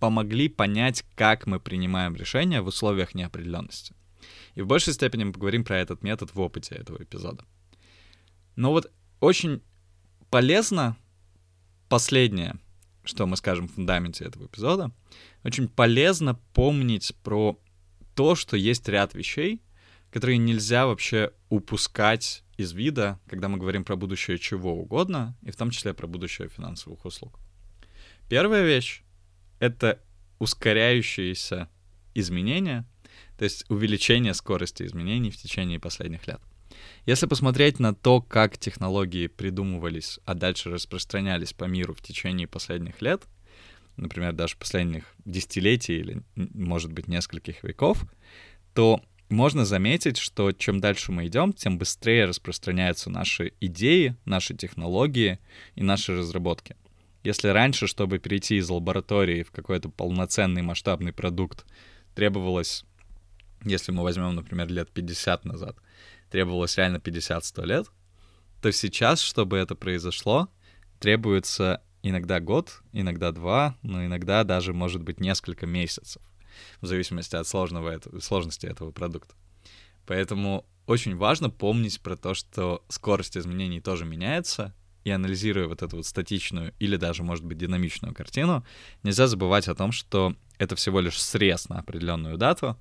помогли 0.00 0.48
понять, 0.48 1.04
как 1.14 1.46
мы 1.46 1.60
принимаем 1.60 2.16
решения 2.16 2.60
в 2.62 2.66
условиях 2.66 3.14
неопределенности. 3.14 3.94
И 4.56 4.62
в 4.62 4.66
большей 4.66 4.92
степени 4.92 5.24
мы 5.24 5.32
поговорим 5.32 5.64
про 5.64 5.78
этот 5.78 6.02
метод 6.02 6.34
в 6.34 6.40
опыте 6.40 6.74
этого 6.74 7.02
эпизода. 7.02 7.44
Но 8.56 8.72
вот 8.72 8.90
очень 9.20 9.62
полезно 10.30 10.96
последнее, 11.88 12.56
что 13.04 13.26
мы 13.26 13.36
скажем 13.36 13.68
в 13.68 13.74
фундаменте 13.74 14.24
этого 14.24 14.46
эпизода, 14.46 14.90
очень 15.44 15.68
полезно 15.68 16.34
помнить 16.54 17.14
про 17.22 17.58
то, 18.14 18.34
что 18.34 18.56
есть 18.56 18.88
ряд 18.88 19.14
вещей, 19.14 19.62
которые 20.10 20.38
нельзя 20.38 20.86
вообще 20.86 21.32
упускать 21.48 22.42
из 22.56 22.72
вида, 22.72 23.18
когда 23.28 23.48
мы 23.48 23.58
говорим 23.58 23.84
про 23.84 23.96
будущее 23.96 24.38
чего 24.38 24.74
угодно, 24.74 25.36
и 25.42 25.50
в 25.50 25.56
том 25.56 25.70
числе 25.70 25.94
про 25.94 26.06
будущее 26.06 26.48
финансовых 26.48 27.04
услуг. 27.04 27.38
Первая 28.28 28.64
вещь— 28.64 29.02
это 29.58 30.00
ускоряющиеся 30.38 31.68
изменения, 32.14 32.86
то 33.38 33.44
есть 33.44 33.64
увеличение 33.70 34.34
скорости 34.34 34.82
изменений 34.82 35.30
в 35.30 35.36
течение 35.36 35.80
последних 35.80 36.26
лет. 36.26 36.40
Если 37.06 37.26
посмотреть 37.26 37.78
на 37.78 37.94
то, 37.94 38.20
как 38.20 38.58
технологии 38.58 39.26
придумывались, 39.26 40.20
а 40.24 40.34
дальше 40.34 40.70
распространялись 40.70 41.52
по 41.52 41.64
миру 41.64 41.94
в 41.94 42.02
течение 42.02 42.46
последних 42.46 43.00
лет, 43.02 43.24
например, 44.00 44.32
даже 44.32 44.56
последних 44.56 45.04
десятилетий 45.24 45.98
или, 45.98 46.22
может 46.34 46.92
быть, 46.92 47.08
нескольких 47.08 47.62
веков, 47.62 48.04
то 48.74 49.02
можно 49.28 49.64
заметить, 49.64 50.16
что 50.16 50.52
чем 50.52 50.80
дальше 50.80 51.12
мы 51.12 51.26
идем, 51.26 51.52
тем 51.52 51.78
быстрее 51.78 52.24
распространяются 52.24 53.10
наши 53.10 53.52
идеи, 53.60 54.16
наши 54.24 54.54
технологии 54.56 55.38
и 55.74 55.82
наши 55.82 56.16
разработки. 56.16 56.76
Если 57.22 57.48
раньше, 57.48 57.86
чтобы 57.86 58.18
перейти 58.18 58.56
из 58.56 58.68
лаборатории 58.70 59.42
в 59.42 59.50
какой-то 59.50 59.88
полноценный 59.90 60.62
масштабный 60.62 61.12
продукт, 61.12 61.66
требовалось, 62.14 62.84
если 63.64 63.92
мы 63.92 64.02
возьмем, 64.02 64.34
например, 64.34 64.68
лет 64.68 64.90
50 64.90 65.44
назад, 65.44 65.76
требовалось 66.30 66.76
реально 66.76 66.96
50-100 66.96 67.66
лет, 67.66 67.86
то 68.62 68.72
сейчас, 68.72 69.20
чтобы 69.20 69.58
это 69.58 69.74
произошло, 69.74 70.48
требуется 70.98 71.82
иногда 72.02 72.40
год, 72.40 72.82
иногда 72.92 73.32
два, 73.32 73.76
но 73.82 74.04
иногда 74.04 74.44
даже, 74.44 74.72
может 74.72 75.02
быть, 75.02 75.20
несколько 75.20 75.66
месяцев 75.66 76.22
в 76.80 76.86
зависимости 76.86 77.36
от 77.36 77.46
сложного, 77.46 78.00
сложности 78.20 78.66
этого 78.66 78.90
продукта. 78.90 79.34
Поэтому 80.06 80.66
очень 80.86 81.16
важно 81.16 81.50
помнить 81.50 82.00
про 82.00 82.16
то, 82.16 82.34
что 82.34 82.84
скорость 82.88 83.36
изменений 83.36 83.80
тоже 83.80 84.04
меняется, 84.04 84.74
и 85.04 85.10
анализируя 85.10 85.66
вот 85.66 85.82
эту 85.82 85.96
вот 85.96 86.06
статичную 86.06 86.74
или 86.78 86.96
даже, 86.96 87.22
может 87.22 87.44
быть, 87.44 87.58
динамичную 87.58 88.14
картину, 88.14 88.64
нельзя 89.02 89.26
забывать 89.26 89.68
о 89.68 89.74
том, 89.74 89.92
что 89.92 90.34
это 90.58 90.76
всего 90.76 91.00
лишь 91.00 91.20
срез 91.20 91.68
на 91.68 91.78
определенную 91.78 92.36
дату, 92.36 92.76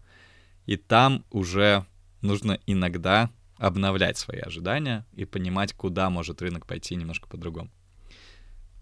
и 0.65 0.75
там 0.75 1.23
уже 1.31 1.85
нужно 2.21 2.59
иногда 2.65 3.29
обновлять 3.57 4.17
свои 4.17 4.39
ожидания 4.39 5.05
и 5.13 5.25
понимать, 5.25 5.73
куда 5.73 6.09
может 6.09 6.41
рынок 6.41 6.65
пойти 6.65 6.95
немножко 6.95 7.27
по-другому. 7.27 7.69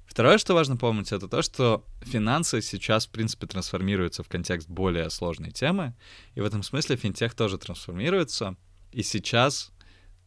Второе, 0.07 0.37
что 0.39 0.55
важно 0.55 0.77
помнить, 0.77 1.11
это 1.11 1.27
то, 1.27 1.41
что 1.41 1.85
финансы 2.01 2.61
сейчас, 2.61 3.05
в 3.05 3.11
принципе, 3.11 3.45
трансформируются 3.45 4.23
в 4.23 4.29
контекст 4.29 4.67
более 4.67 5.09
сложной 5.09 5.51
темы, 5.51 5.95
и 6.33 6.41
в 6.41 6.45
этом 6.45 6.63
смысле 6.63 6.95
финтех 6.95 7.35
тоже 7.35 7.57
трансформируется, 7.57 8.55
и 8.91 9.03
сейчас 9.03 9.71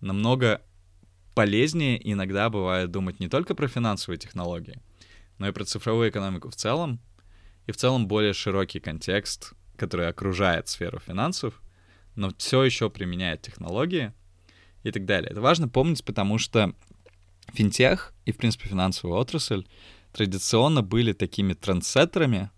намного 0.00 0.62
полезнее 1.34 1.99
иногда 2.12 2.50
бывает 2.50 2.90
думать 2.90 3.18
не 3.18 3.28
только 3.28 3.54
про 3.54 3.66
финансовые 3.66 4.18
технологии, 4.18 4.80
но 5.38 5.49
и 5.49 5.52
про 5.52 5.64
цифровую 5.64 6.10
экономику 6.10 6.50
в 6.50 6.56
целом, 6.56 7.00
и 7.66 7.72
в 7.72 7.76
целом 7.76 8.06
более 8.06 8.34
широкий 8.34 8.80
контекст, 8.80 9.54
который 9.76 10.08
окружает 10.08 10.68
сферу 10.68 11.00
финансов, 11.00 11.60
но 12.14 12.30
все 12.37 12.62
еще 12.62 12.90
применяет 12.90 13.42
технологии 13.42 14.12
и 14.82 14.92
так 14.92 15.06
далее. 15.06 15.30
Это 15.30 15.40
важно 15.40 15.68
помнить, 15.68 16.04
потому 16.04 16.38
что 16.38 16.75
Финтех 17.52 18.14
и, 18.26 18.32
в 18.32 18.37
принципе, 18.37 18.68
финансовая 18.68 19.18
отрасль 19.18 19.66
традиционно 20.12 20.82
были 20.82 21.12
такими 21.12 21.54
трендсеттерами, 21.54 22.50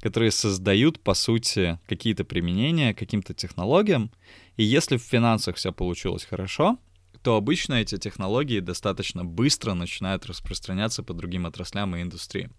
которые 0.00 0.30
создают, 0.30 1.00
по 1.00 1.14
сути, 1.14 1.80
какие-то 1.86 2.24
применения 2.24 2.94
каким-то 2.94 3.34
технологиям. 3.34 4.10
И 4.56 4.62
если 4.62 4.96
в 4.96 5.02
финансах 5.02 5.56
все 5.56 5.72
получилось 5.72 6.24
хорошо, 6.24 6.78
то 7.22 7.36
обычно 7.36 7.74
эти 7.74 7.96
технологии 7.96 8.60
достаточно 8.60 9.24
быстро 9.24 9.74
начинают 9.74 10.26
распространяться 10.26 11.02
по 11.02 11.12
другим 11.12 11.46
отраслям 11.46 11.96
и 11.96 12.02
индустриям. 12.02 12.52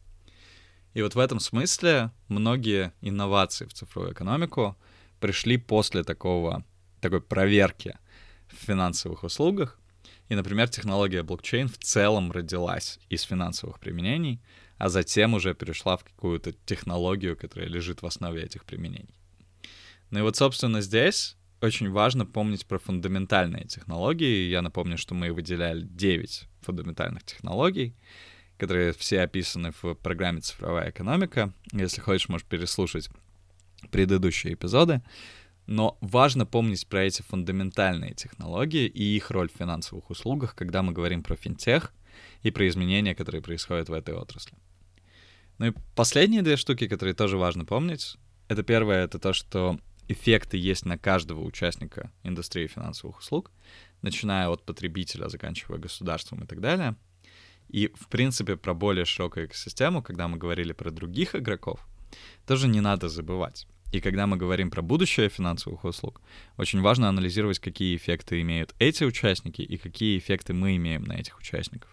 И 0.93 1.01
вот 1.01 1.15
в 1.15 1.19
этом 1.19 1.39
смысле 1.39 2.11
многие 2.27 2.91
инновации 3.01 3.65
в 3.65 3.73
цифровую 3.73 4.13
экономику 4.13 4.75
пришли 5.19 5.57
после 5.57 6.03
такого, 6.03 6.65
такой 7.01 7.21
проверки 7.21 7.97
в 8.47 8.55
финансовых 8.65 9.23
услугах. 9.23 9.79
И, 10.29 10.35
например, 10.35 10.67
технология 10.69 11.23
блокчейн 11.23 11.67
в 11.67 11.77
целом 11.77 12.31
родилась 12.31 12.99
из 13.09 13.21
финансовых 13.23 13.79
применений, 13.79 14.41
а 14.77 14.89
затем 14.89 15.33
уже 15.33 15.53
перешла 15.55 15.97
в 15.97 16.03
какую-то 16.03 16.53
технологию, 16.65 17.37
которая 17.37 17.69
лежит 17.69 18.01
в 18.01 18.05
основе 18.05 18.43
этих 18.43 18.65
применений. 18.65 19.15
Ну 20.09 20.19
и 20.19 20.21
вот, 20.21 20.35
собственно, 20.35 20.81
здесь 20.81 21.37
очень 21.61 21.89
важно 21.89 22.25
помнить 22.25 22.65
про 22.65 22.77
фундаментальные 22.77 23.65
технологии. 23.65 24.47
Я 24.49 24.61
напомню, 24.61 24.97
что 24.97 25.15
мы 25.15 25.31
выделяли 25.31 25.81
9 25.81 26.47
фундаментальных 26.61 27.23
технологий, 27.23 27.95
которые 28.57 28.93
все 28.93 29.21
описаны 29.21 29.73
в 29.81 29.95
программе 29.95 30.41
«Цифровая 30.41 30.91
экономика». 30.91 31.53
Если 31.71 32.01
хочешь, 32.01 32.29
можешь 32.29 32.45
переслушать 32.45 33.09
предыдущие 33.91 34.53
эпизоды. 34.53 35.01
Но 35.67 35.97
важно 35.99 36.45
помнить 36.45 36.87
про 36.87 37.03
эти 37.03 37.21
фундаментальные 37.21 38.13
технологии 38.13 38.87
и 38.87 39.03
их 39.15 39.31
роль 39.31 39.49
в 39.49 39.57
финансовых 39.57 40.09
услугах, 40.09 40.55
когда 40.55 40.81
мы 40.81 40.93
говорим 40.93 41.23
про 41.23 41.35
финтех 41.35 41.93
и 42.41 42.51
про 42.51 42.67
изменения, 42.69 43.13
которые 43.13 43.41
происходят 43.41 43.89
в 43.89 43.93
этой 43.93 44.15
отрасли. 44.15 44.57
Ну 45.57 45.67
и 45.67 45.73
последние 45.95 46.41
две 46.41 46.55
штуки, 46.55 46.87
которые 46.87 47.15
тоже 47.15 47.37
важно 47.37 47.65
помнить. 47.65 48.17
Это 48.47 48.63
первое, 48.63 49.03
это 49.03 49.19
то, 49.19 49.33
что 49.33 49.77
эффекты 50.07 50.55
есть 50.55 50.85
на 50.85 50.97
каждого 50.97 51.41
участника 51.41 52.11
индустрии 52.23 52.67
финансовых 52.67 53.19
услуг, 53.19 53.51
начиная 54.01 54.47
от 54.47 54.63
потребителя, 54.63 55.27
заканчивая 55.27 55.79
государством 55.79 56.43
и 56.43 56.47
так 56.47 56.61
далее. 56.61 56.95
И, 57.67 57.91
в 57.95 58.07
принципе, 58.07 58.55
про 58.55 58.73
более 58.73 59.03
широкую 59.03 59.47
экосистему, 59.47 60.01
когда 60.01 60.29
мы 60.29 60.37
говорили 60.37 60.71
про 60.71 60.91
других 60.91 61.35
игроков, 61.35 61.85
тоже 62.45 62.69
не 62.69 62.79
надо 62.79 63.09
забывать. 63.09 63.67
И 63.91 64.01
когда 64.01 64.27
мы 64.27 64.37
говорим 64.37 64.69
про 64.69 64.81
будущее 64.81 65.29
финансовых 65.29 65.85
услуг, 65.85 66.21
очень 66.57 66.81
важно 66.81 67.07
анализировать, 67.07 67.59
какие 67.59 67.95
эффекты 67.95 68.41
имеют 68.41 68.75
эти 68.79 69.05
участники 69.05 69.61
и 69.61 69.77
какие 69.77 70.17
эффекты 70.17 70.53
мы 70.53 70.75
имеем 70.75 71.03
на 71.03 71.13
этих 71.13 71.39
участников. 71.39 71.89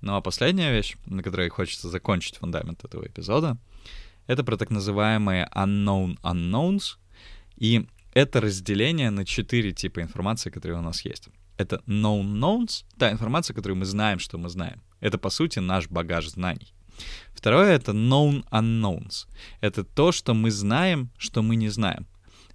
Ну 0.00 0.14
а 0.16 0.20
последняя 0.20 0.72
вещь, 0.72 0.96
на 1.06 1.22
которой 1.22 1.48
хочется 1.48 1.88
закончить 1.88 2.36
фундамент 2.36 2.84
этого 2.84 3.06
эпизода, 3.06 3.56
это 4.26 4.42
про 4.42 4.56
так 4.56 4.70
называемые 4.70 5.48
unknown 5.54 6.18
unknowns. 6.22 6.96
И 7.56 7.86
это 8.12 8.40
разделение 8.40 9.10
на 9.10 9.24
четыре 9.24 9.72
типа 9.72 10.00
информации, 10.00 10.50
которые 10.50 10.78
у 10.78 10.82
нас 10.82 11.04
есть. 11.04 11.28
Это 11.56 11.82
known 11.86 12.24
knowns, 12.34 12.84
та 12.98 13.12
информация, 13.12 13.54
которую 13.54 13.78
мы 13.78 13.84
знаем, 13.84 14.18
что 14.18 14.38
мы 14.38 14.48
знаем. 14.48 14.82
Это, 15.00 15.18
по 15.18 15.30
сути, 15.30 15.60
наш 15.60 15.88
багаж 15.88 16.28
знаний. 16.28 16.74
Второе— 17.34 17.72
это 17.76 17.92
known 17.92 18.44
unknowns. 18.50 19.26
Это 19.60 19.84
то, 19.84 20.12
что 20.12 20.34
мы 20.34 20.50
знаем, 20.50 21.10
что 21.18 21.42
мы 21.42 21.56
не 21.56 21.68
знаем. 21.68 22.06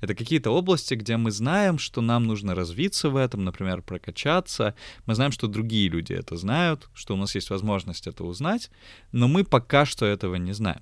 Это 0.01 0.15
какие-то 0.15 0.51
области, 0.51 0.93
где 0.93 1.17
мы 1.17 1.31
знаем, 1.31 1.77
что 1.77 2.01
нам 2.01 2.25
нужно 2.25 2.55
развиться 2.55 3.09
в 3.09 3.17
этом, 3.17 3.43
например, 3.43 3.81
прокачаться. 3.81 4.73
Мы 5.05 5.15
знаем, 5.15 5.31
что 5.31 5.47
другие 5.47 5.89
люди 5.89 6.13
это 6.13 6.37
знают, 6.37 6.89
что 6.93 7.13
у 7.15 7.17
нас 7.17 7.35
есть 7.35 7.49
возможность 7.49 8.07
это 8.07 8.23
узнать, 8.23 8.71
но 9.11 9.27
мы 9.27 9.43
пока 9.43 9.85
что 9.85 10.05
этого 10.05 10.35
не 10.35 10.53
знаем. 10.53 10.81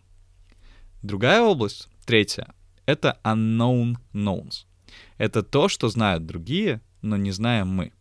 Другая 1.02 1.42
область, 1.42 1.90
третья, 2.06 2.54
это 2.86 3.20
unknown 3.24 3.98
knowns. 4.14 4.66
Это 5.18 5.44
то, 5.44 5.68
что 5.68 5.90
знают 5.90 6.26
другие, 6.26 6.82
но 7.02 7.18
не 7.18 7.32
знаем 7.32 7.68
мы. 7.68 7.94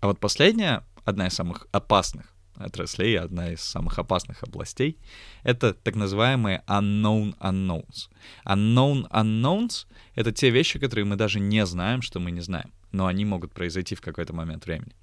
А 0.00 0.06
вот 0.06 0.20
последняя, 0.20 0.84
одна 1.04 1.28
из 1.28 1.34
самых 1.34 1.66
опасных, 1.72 2.31
отраслей, 2.56 3.18
одна 3.18 3.52
из 3.52 3.60
самых 3.60 3.98
опасных 3.98 4.42
областей, 4.42 4.98
это 5.42 5.74
так 5.74 5.96
называемые 5.96 6.62
unknown 6.66 7.36
unknowns. 7.38 8.08
Unknown 8.44 9.08
unknowns— 9.10 9.86
это 10.14 10.32
те 10.32 10.50
вещи, 10.50 10.78
которые 10.78 11.04
мы 11.04 11.16
даже 11.16 11.40
не 11.40 11.64
знаем, 11.66 12.02
что 12.02 12.20
мы 12.20 12.30
не 12.30 12.40
знаем, 12.40 12.72
но 12.92 13.06
они 13.06 13.24
могут 13.24 13.52
произойти 13.52 13.94
в 13.94 14.00
какой-то 14.00 14.32
момент 14.32 14.66
времени. 14.66 14.94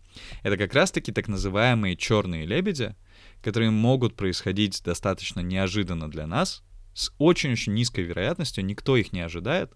Это 0.43 0.57
как 0.57 0.73
раз-таки 0.73 1.11
так 1.11 1.27
называемые 1.27 1.95
черные 1.95 2.45
лебеди, 2.45 2.95
которые 3.41 3.71
могут 3.71 4.15
происходить 4.15 4.81
достаточно 4.83 5.39
неожиданно 5.39 6.09
для 6.09 6.27
нас, 6.27 6.63
с 6.93 7.11
очень-очень 7.17 7.73
низкой 7.73 8.01
вероятностью, 8.01 8.65
никто 8.65 8.97
их 8.97 9.13
не 9.13 9.21
ожидает, 9.21 9.73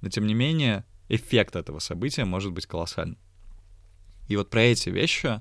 но 0.00 0.10
тем 0.10 0.26
не 0.26 0.34
менее 0.34 0.84
эффект 1.08 1.56
этого 1.56 1.78
события 1.78 2.24
может 2.24 2.52
быть 2.52 2.66
колоссальным. 2.66 3.18
И 4.28 4.36
вот 4.36 4.50
про 4.50 4.62
эти 4.62 4.90
вещи 4.90 5.40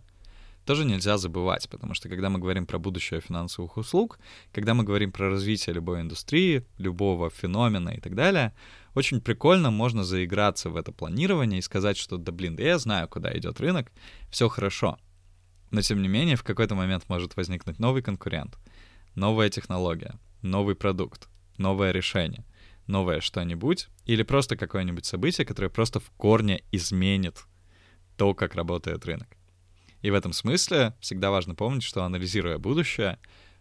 тоже 0.67 0.83
нельзя 0.85 1.17
забывать, 1.17 1.69
потому 1.69 1.93
что 1.93 2.09
когда 2.09 2.29
мы 2.29 2.39
говорим 2.39 2.65
про 2.65 2.77
будущее 2.77 3.21
финансовых 3.21 3.77
услуг, 3.77 4.19
когда 4.51 4.73
мы 4.73 4.83
говорим 4.83 5.13
про 5.13 5.29
развитие 5.29 5.73
любой 5.73 6.01
индустрии, 6.01 6.65
любого 6.77 7.29
феномена 7.29 7.91
и 7.91 8.01
так 8.01 8.15
далее, 8.15 8.53
очень 8.93 9.21
прикольно 9.21 9.71
можно 9.71 10.03
заиграться 10.03 10.69
в 10.69 10.75
это 10.75 10.91
планирование 10.91 11.59
и 11.59 11.63
сказать, 11.63 11.95
что 11.95 12.17
да 12.17 12.33
блин, 12.33 12.57
да 12.57 12.63
я 12.63 12.77
знаю, 12.79 13.07
куда 13.07 13.35
идет 13.37 13.61
рынок, 13.61 13.91
все 14.29 14.49
хорошо. 14.49 14.99
Но 15.71 15.81
тем 15.81 16.01
не 16.01 16.09
менее, 16.09 16.35
в 16.35 16.43
какой-то 16.43 16.75
момент 16.75 17.05
может 17.07 17.37
возникнуть 17.37 17.79
новый 17.79 18.01
конкурент, 18.01 18.57
новая 19.15 19.49
технология, 19.49 20.19
новый 20.41 20.75
продукт, 20.75 21.29
новое 21.57 21.91
решение, 21.91 22.43
новое 22.87 23.21
что-нибудь, 23.21 23.87
или 24.05 24.23
просто 24.23 24.57
какое-нибудь 24.57 25.05
событие, 25.05 25.45
которое 25.45 25.69
просто 25.69 26.01
в 26.01 26.09
корне 26.17 26.61
изменит 26.73 27.45
то, 28.17 28.33
как 28.33 28.55
работает 28.55 29.05
рынок. 29.05 29.36
И 30.01 30.11
в 30.11 30.13
этом 30.13 30.33
смысле 30.33 30.93
всегда 30.99 31.31
важно 31.31 31.55
помнить, 31.55 31.83
что 31.83 32.03
анализируя 32.03 32.57
будущее, 32.57 33.19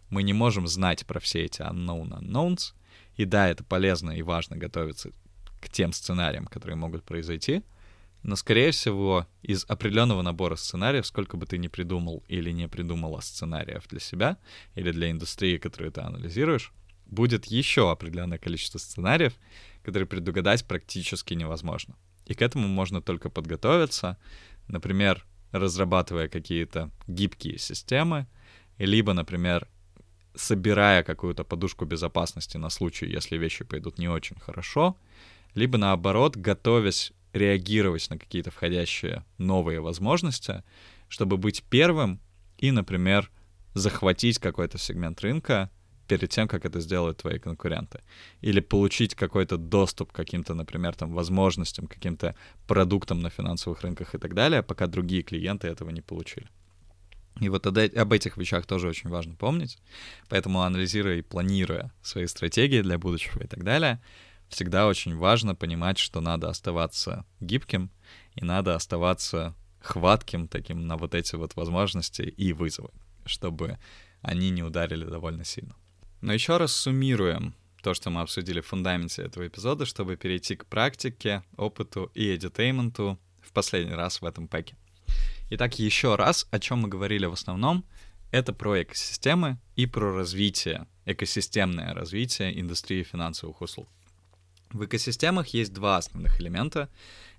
мы 0.09 0.23
не 0.23 0.33
можем 0.33 0.67
знать 0.67 1.05
про 1.05 1.19
все 1.19 1.43
эти 1.45 1.61
unknown 1.61 2.19
unknowns. 2.19 2.73
И 3.15 3.25
да, 3.25 3.49
это 3.49 3.63
полезно 3.63 4.11
и 4.11 4.21
важно 4.21 4.55
готовиться 4.55 5.11
к 5.59 5.69
тем 5.69 5.91
сценариям, 5.91 6.45
которые 6.45 6.75
могут 6.77 7.03
произойти, 7.03 7.63
но, 8.23 8.35
скорее 8.35 8.71
всего, 8.71 9.27
из 9.41 9.65
определенного 9.67 10.21
набора 10.21 10.55
сценариев, 10.55 11.05
сколько 11.05 11.37
бы 11.37 11.45
ты 11.45 11.57
ни 11.57 11.67
придумал 11.67 12.23
или 12.27 12.51
не 12.51 12.67
придумала 12.67 13.21
сценариев 13.21 13.87
для 13.87 13.99
себя 13.99 14.37
или 14.75 14.91
для 14.91 15.11
индустрии, 15.11 15.57
которую 15.57 15.91
ты 15.91 16.01
анализируешь, 16.01 16.73
будет 17.05 17.45
еще 17.45 17.91
определенное 17.91 18.37
количество 18.37 18.79
сценариев, 18.79 19.33
которые 19.83 20.07
предугадать 20.07 20.65
практически 20.65 21.35
невозможно. 21.35 21.95
И 22.25 22.33
к 22.33 22.41
этому 22.41 22.67
можно 22.67 23.01
только 23.01 23.29
подготовиться. 23.29 24.17
Например, 24.67 25.25
разрабатывая 25.51 26.27
какие-то 26.27 26.91
гибкие 27.07 27.57
системы, 27.57 28.27
либо, 28.77 29.13
например, 29.13 29.67
собирая 30.35 31.03
какую-то 31.03 31.43
подушку 31.43 31.85
безопасности 31.85 32.57
на 32.57 32.69
случай, 32.69 33.07
если 33.07 33.37
вещи 33.37 33.63
пойдут 33.63 33.97
не 33.97 34.07
очень 34.07 34.39
хорошо, 34.39 34.97
либо 35.55 35.77
наоборот, 35.77 36.35
готовясь 36.35 37.11
реагировать 37.33 38.09
на 38.09 38.17
какие-то 38.17 38.51
входящие 38.51 39.25
новые 39.37 39.81
возможности, 39.81 40.63
чтобы 41.07 41.37
быть 41.37 41.63
первым 41.63 42.19
и, 42.57 42.71
например, 42.71 43.31
захватить 43.73 44.39
какой-то 44.39 44.77
сегмент 44.77 45.21
рынка 45.21 45.69
перед 46.07 46.29
тем, 46.29 46.47
как 46.47 46.65
это 46.65 46.79
сделают 46.79 47.17
твои 47.17 47.39
конкуренты. 47.39 48.01
Или 48.41 48.59
получить 48.59 49.15
какой-то 49.15 49.57
доступ 49.57 50.11
к 50.11 50.15
каким-то, 50.15 50.53
например, 50.53 50.95
там, 50.95 51.13
возможностям, 51.13 51.87
каким-то 51.87 52.35
продуктам 52.67 53.19
на 53.19 53.29
финансовых 53.29 53.81
рынках 53.81 54.15
и 54.15 54.17
так 54.17 54.33
далее, 54.33 54.63
пока 54.63 54.87
другие 54.87 55.23
клиенты 55.23 55.67
этого 55.67 55.91
не 55.91 56.01
получили. 56.01 56.47
И 57.39 57.49
вот 57.49 57.67
об 57.67 58.13
этих 58.13 58.37
вещах 58.37 58.65
тоже 58.65 58.87
очень 58.87 59.09
важно 59.09 59.35
помнить. 59.35 59.77
Поэтому 60.29 60.61
анализируя 60.61 61.17
и 61.17 61.21
планируя 61.21 61.91
свои 62.01 62.25
стратегии 62.25 62.81
для 62.81 62.97
будущего 62.97 63.43
и 63.43 63.47
так 63.47 63.63
далее, 63.63 64.01
всегда 64.49 64.87
очень 64.87 65.15
важно 65.15 65.55
понимать, 65.55 65.97
что 65.97 66.21
надо 66.21 66.49
оставаться 66.49 67.25
гибким 67.39 67.91
и 68.35 68.43
надо 68.43 68.75
оставаться 68.75 69.55
хватким 69.81 70.47
таким 70.47 70.87
на 70.87 70.97
вот 70.97 71.13
эти 71.15 71.35
вот 71.35 71.55
возможности 71.55 72.23
и 72.23 72.53
вызовы, 72.53 72.89
чтобы 73.25 73.77
они 74.21 74.49
не 74.49 74.63
ударили 74.63 75.05
довольно 75.05 75.43
сильно. 75.43 75.75
Но 76.27 76.33
еще 76.33 76.57
раз 76.57 76.73
суммируем 76.73 77.55
то, 77.81 77.93
что 77.93 78.09
мы 78.09 78.19
обсудили 78.19 78.59
в 78.59 78.65
фундаменте 78.65 79.21
этого 79.21 79.47
эпизода, 79.47 79.85
чтобы 79.85 80.17
перейти 80.17 80.57
к 80.57 80.65
практике, 80.65 81.41
опыту 81.55 82.11
и 82.15 82.35
эдютейменту 82.35 83.17
в 83.41 83.53
последний 83.53 83.93
раз 83.93 84.19
в 84.19 84.25
этом 84.25 84.49
пэке. 84.49 84.75
Итак, 85.51 85.79
еще 85.79 86.15
раз, 86.15 86.45
о 86.51 86.59
чем 86.59 86.79
мы 86.79 86.89
говорили 86.89 87.25
в 87.27 87.31
основном, 87.31 87.85
это 88.31 88.51
про 88.51 88.83
экосистемы 88.83 89.57
и 89.77 89.85
про 89.85 90.13
развитие, 90.13 90.85
экосистемное 91.05 91.93
развитие 91.93 92.59
индустрии 92.59 93.03
финансовых 93.03 93.61
услуг. 93.61 93.87
В 94.71 94.83
экосистемах 94.83 95.47
есть 95.53 95.73
два 95.73 95.95
основных 95.95 96.41
элемента. 96.41 96.89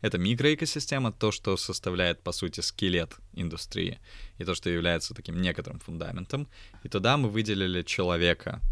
Это 0.00 0.16
микроэкосистема, 0.16 1.12
то, 1.12 1.30
что 1.30 1.58
составляет, 1.58 2.22
по 2.22 2.32
сути, 2.32 2.60
скелет 2.62 3.16
индустрии, 3.34 3.98
и 4.38 4.44
то, 4.44 4.54
что 4.54 4.70
является 4.70 5.12
таким 5.12 5.42
некоторым 5.42 5.78
фундаментом. 5.78 6.48
И 6.84 6.88
туда 6.88 7.18
мы 7.18 7.28
выделили 7.28 7.82
человека 7.82 8.62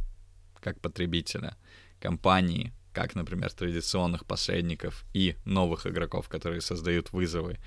как 0.66 0.80
потребителя, 0.80 1.56
компании, 2.00 2.72
как, 2.92 3.14
например, 3.14 3.52
традиционных 3.52 4.26
посредников 4.26 5.04
и 5.14 5.36
новых 5.44 5.86
игроков, 5.86 6.28
которые 6.28 6.60
создают 6.60 7.12
вызовы 7.12 7.58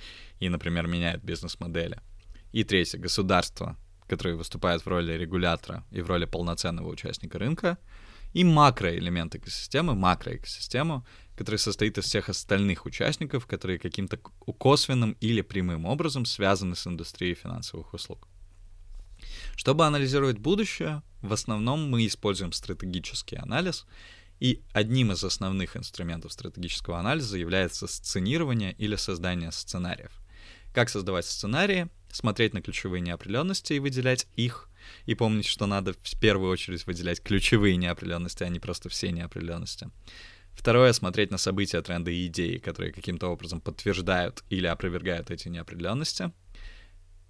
и, 0.41 0.49
например, 0.49 0.87
меняют 0.87 1.23
бизнес-модели. 1.23 2.01
И 2.51 2.63
третье, 2.63 2.97
государство, 2.97 3.77
которое 4.07 4.35
выступает 4.35 4.81
в 4.81 4.87
роли 4.87 5.13
регулятора 5.13 5.85
и 5.91 6.01
в 6.01 6.07
роли 6.07 6.25
полноценного 6.25 6.89
участника 6.89 7.39
рынка— 7.39 7.77
и 8.33 8.43
макроэлемент 8.43 9.35
экосистемы, 9.35 9.95
макроэкосистему, 9.95 11.05
который 11.35 11.57
состоит 11.57 11.97
из 11.97 12.05
всех 12.05 12.29
остальных 12.29 12.85
участников, 12.85 13.47
которые 13.47 13.79
каким-то 13.79 14.17
косвенным 14.17 15.15
или 15.19 15.41
прямым 15.41 15.85
образом 15.85 16.25
связаны 16.25 16.75
с 16.75 16.85
индустрией 16.85 17.33
финансовых 17.33 17.93
услуг. 17.93 18.27
Чтобы 19.59 19.85
анализировать 19.85 20.37
будущее, 20.37 21.03
в 21.21 21.33
основном 21.33 21.89
мы 21.89 22.07
используем 22.07 22.53
стратегический 22.53 23.35
анализ, 23.35 23.85
и 24.39 24.61
одним 24.71 25.11
из 25.11 25.21
основных 25.21 25.75
инструментов 25.75 26.31
стратегического 26.31 26.97
анализа 26.97 27.37
является 27.37 27.85
сценирование 27.87 28.71
или 28.77 28.95
создание 28.95 29.51
сценариев. 29.51 30.13
Как 30.73 30.87
создавать 30.87 31.25
сценарии? 31.25 31.89
Смотреть 32.09 32.53
на 32.53 32.61
ключевые 32.61 33.01
неопределенности 33.01 33.73
и 33.73 33.79
выделять 33.79 34.27
их, 34.37 34.69
и 35.05 35.13
помнить, 35.13 35.45
что 35.45 35.65
надо 35.65 35.91
в 35.91 36.19
первую 36.21 36.51
очередь 36.51 36.87
выделять 36.87 37.21
ключевые 37.21 37.75
неопределенности, 37.75 38.43
а 38.43 38.47
не 38.47 38.61
просто 38.61 38.87
все 38.87 39.11
неопределенности. 39.11 39.89
Второе— 40.53 40.91
смотреть 40.93 41.31
на 41.31 41.37
события, 41.37 41.81
тренды 41.81 42.15
и 42.15 42.27
идеи, 42.27 42.59
которые 42.59 42.93
каким-то 42.93 43.27
образом 43.27 43.59
подтверждают 43.59 44.41
или 44.49 44.67
опровергают 44.67 45.31
эти 45.31 45.49
неопределенности. 45.49 46.31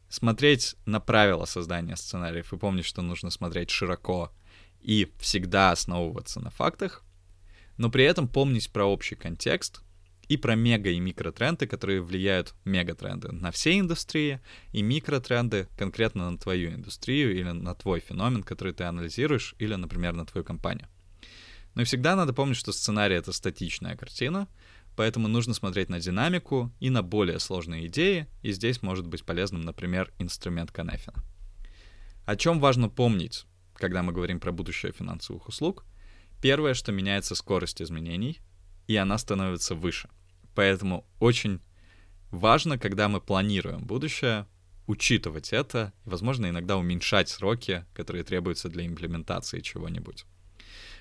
Смотреть 0.10 0.76
на 0.86 1.00
правила 1.00 1.46
создания 1.46 1.96
сценариев 1.96 2.52
и 2.52 2.58
помнить, 2.58 2.86
что 2.86 3.02
нужно 3.02 3.30
смотреть 3.30 3.70
широко 3.70 4.32
и 4.82 5.12
всегда 5.20 5.72
основываться 5.72 6.40
на 6.40 6.50
фактах, 6.50 7.04
но 7.78 7.90
при 7.90 8.04
этом 8.04 8.28
помнить 8.28 8.72
про 8.72 8.86
общий 8.86 9.16
контекст— 9.16 9.82
и 10.30 10.38
про 10.38 10.56
мега 10.56 10.92
и 10.92 11.00
микротренды, 11.00 11.66
которые 11.68 12.02
влияют 12.02 12.54
мегатренды 12.64 13.32
на 13.32 13.52
все 13.52 13.78
индустрии, 13.80 14.40
и 14.72 14.84
микротренды 14.84 15.68
конкретно 15.76 16.30
на 16.30 16.38
твою 16.38 16.70
индустрию 16.70 17.36
или 17.36 17.50
на 17.50 17.74
твой 17.74 18.00
феномен, 18.00 18.44
который 18.44 18.74
ты 18.74 18.84
анализируешь, 18.84 19.56
или, 19.58 19.74
например, 19.74 20.14
на 20.14 20.26
твою 20.26 20.46
компанию. 20.46 20.88
Но 21.74 21.82
и 21.82 21.86
всегда 21.86 22.16
надо 22.16 22.32
помнить, 22.32 22.58
что 22.58 22.72
сценарий— 22.72 23.16
это 23.18 23.32
статичная 23.32 23.98
картина, 23.98 24.48
поэтому 25.00 25.30
нужно 25.30 25.54
смотреть 25.54 25.88
на 25.88 26.02
динамику 26.02 26.74
и 26.82 26.90
на 26.90 27.02
более 27.02 27.40
сложные 27.40 27.88
идеи, 27.88 28.28
и 28.42 28.52
здесь 28.52 28.82
может 28.82 29.08
быть 29.08 29.24
полезным, 29.24 29.62
например, 29.62 30.12
инструмент 30.20 30.74
Канефина. 30.74 31.24
О 32.26 32.36
чем 32.36 32.60
важно 32.60 32.90
помнить, 32.90 33.46
когда 33.76 34.04
мы 34.04 34.12
говорим 34.12 34.42
про 34.42 34.52
будущее 34.52 34.92
финансовых 34.92 35.48
услуг? 35.48 35.86
Первое, 36.42 36.74
что 36.74 36.92
меняется 36.92 37.36
скорость 37.36 37.82
изменений, 37.82 38.42
и 38.88 38.98
она 38.98 39.18
становится 39.18 39.74
выше. 39.74 40.10
Поэтому 40.54 41.08
очень 41.22 41.62
важно, 42.30 42.78
когда 42.78 43.08
мы 43.08 43.22
планируем 43.22 43.86
будущее, 43.86 44.48
учитывать 44.86 45.54
это 45.54 45.94
возможно, 46.04 46.50
иногда 46.50 46.76
уменьшать 46.76 47.30
сроки, 47.30 47.86
которые 47.94 48.26
требуются 48.26 48.68
для 48.68 48.86
имплементации 48.86 49.62
чего-нибудь. 49.62 50.26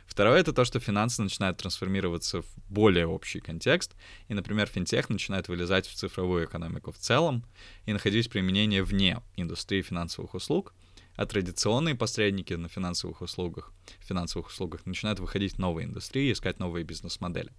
Второе— 0.08 0.40
это 0.40 0.52
то, 0.52 0.64
что 0.64 0.80
финансы 0.80 1.22
начинают 1.22 1.58
трансформироваться 1.58 2.40
в 2.40 2.46
более 2.68 3.06
общий 3.06 3.40
контекст, 3.40 3.94
и, 4.26 4.34
например, 4.34 4.66
финтех 4.66 5.10
начинает 5.10 5.48
вылезать 5.48 5.86
в 5.86 5.94
цифровую 5.94 6.46
экономику 6.46 6.90
в 6.90 6.96
целом 6.96 7.44
и 7.84 7.92
находить 7.92 8.30
применение 8.30 8.82
вне 8.82 9.22
индустрии 9.36 9.82
финансовых 9.82 10.34
услуг, 10.34 10.72
а 11.14 11.26
традиционные 11.26 11.94
посредники 11.94 12.54
на 12.54 12.68
финансовых 12.68 13.20
услугах, 13.20 13.72
финансовых 14.00 14.48
услугах 14.48 14.86
начинают 14.86 15.20
выходить 15.20 15.54
в 15.54 15.58
новые 15.58 15.86
индустрии 15.86 16.30
и 16.30 16.32
искать 16.32 16.58
новые 16.58 16.84
бизнес-модели. 16.84 17.52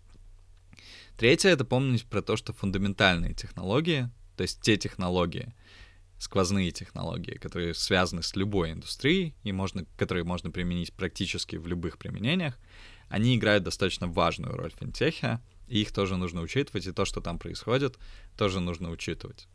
Третье— 1.17 1.49
это 1.51 1.65
помнить 1.65 2.05
про 2.05 2.21
то, 2.21 2.35
что 2.35 2.51
фундаментальные 2.51 3.35
технологии, 3.35 4.09
то 4.35 4.41
есть 4.41 4.59
те 4.62 4.75
технологии, 4.75 5.53
сквозные 6.19 6.71
технологии, 6.71 7.38
которые 7.38 7.73
связаны 7.73 8.21
с 8.21 8.36
любой 8.36 8.71
индустрией 8.71 9.36
и 9.43 9.51
можно, 9.51 9.86
которые 9.97 10.23
можно 10.23 10.51
применить 10.51 10.93
практически 10.93 11.55
в 11.55 11.65
любых 11.67 11.97
применениях, 11.97 12.58
они 13.08 13.36
играют 13.36 13.63
достаточно 13.63 14.08
важную 14.08 14.55
роль 14.55 14.71
в 14.71 14.79
финтехе, 14.79 15.39
и 15.67 15.82
их 15.82 15.91
тоже 15.91 16.17
нужно 16.17 16.41
учитывать, 16.41 16.86
и 16.86 16.91
то, 16.91 17.05
что 17.05 17.21
там 17.21 17.39
происходит, 17.39 17.97
тоже 18.38 18.60
нужно 18.60 18.89
учитывать. 18.91 19.47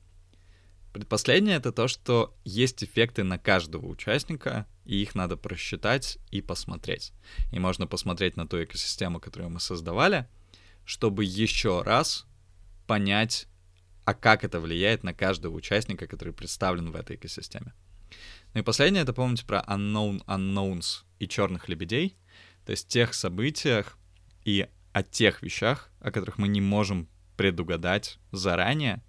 Предпоследнее— 0.92 1.56
это 1.58 1.72
то, 1.72 1.88
что 1.88 2.36
есть 2.44 2.82
эффекты 2.82 3.24
на 3.24 3.38
каждого 3.38 3.86
участника, 3.86 4.66
и 4.84 5.02
их 5.02 5.14
надо 5.14 5.36
просчитать 5.36 6.18
и 6.30 6.40
посмотреть. 6.40 7.12
И 7.52 7.58
можно 7.58 7.86
посмотреть 7.86 8.36
на 8.36 8.46
ту 8.46 8.62
экосистему, 8.62 9.20
которую 9.20 9.50
мы 9.50 9.60
создавали— 9.60 10.26
чтобы 10.84 11.24
еще 11.24 11.82
раз 11.82 12.26
понять, 12.86 13.46
а 14.04 14.14
как 14.14 14.44
это 14.44 14.60
влияет 14.60 15.02
на 15.02 15.14
каждого 15.14 15.54
участника, 15.54 16.06
который 16.06 16.32
представлен 16.32 16.90
в 16.90 16.96
этой 16.96 17.16
экосистеме. 17.16 17.74
Ну 18.52 18.60
и 18.60 18.62
последнее, 18.62 19.02
это 19.02 19.12
помните 19.12 19.44
про 19.44 19.64
unknown 19.66 20.24
unknowns 20.26 21.04
и 21.18 21.26
черных 21.26 21.68
лебедей, 21.68 22.16
то 22.64 22.70
есть 22.70 22.88
тех 22.88 23.14
событиях 23.14 23.98
и 24.44 24.68
о 24.92 25.02
тех 25.02 25.42
вещах, 25.42 25.90
о 26.00 26.12
которых 26.12 26.38
мы 26.38 26.48
не 26.48 26.60
можем 26.60 27.08
предугадать 27.36 28.18
заранее, 28.30 29.02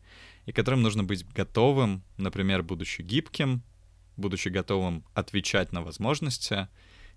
и 0.45 0.51
которым 0.51 0.81
нужно 0.81 1.03
быть 1.03 1.27
готовым, 1.27 2.03
например, 2.17 2.63
будучи 2.63 3.01
гибким, 3.01 3.63
будучи 4.17 4.49
готовым 4.49 5.05
отвечать 5.13 5.71
на 5.71 5.81
возможности, 5.81 6.67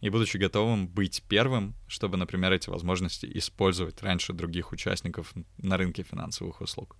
и 0.01 0.11
будучи 0.11 0.37
готовым 0.37 0.87
быть 0.87 1.25
первым, 1.29 1.75
чтобы, 1.88 2.17
например, 2.17 2.53
эти 2.53 2.71
возможности 2.71 3.29
использовать 3.35 4.03
раньше 4.03 4.33
других 4.33 4.71
участников 4.73 5.33
на 5.57 5.77
рынке 5.77 6.03
финансовых 6.03 6.61
услуг. 6.61 6.97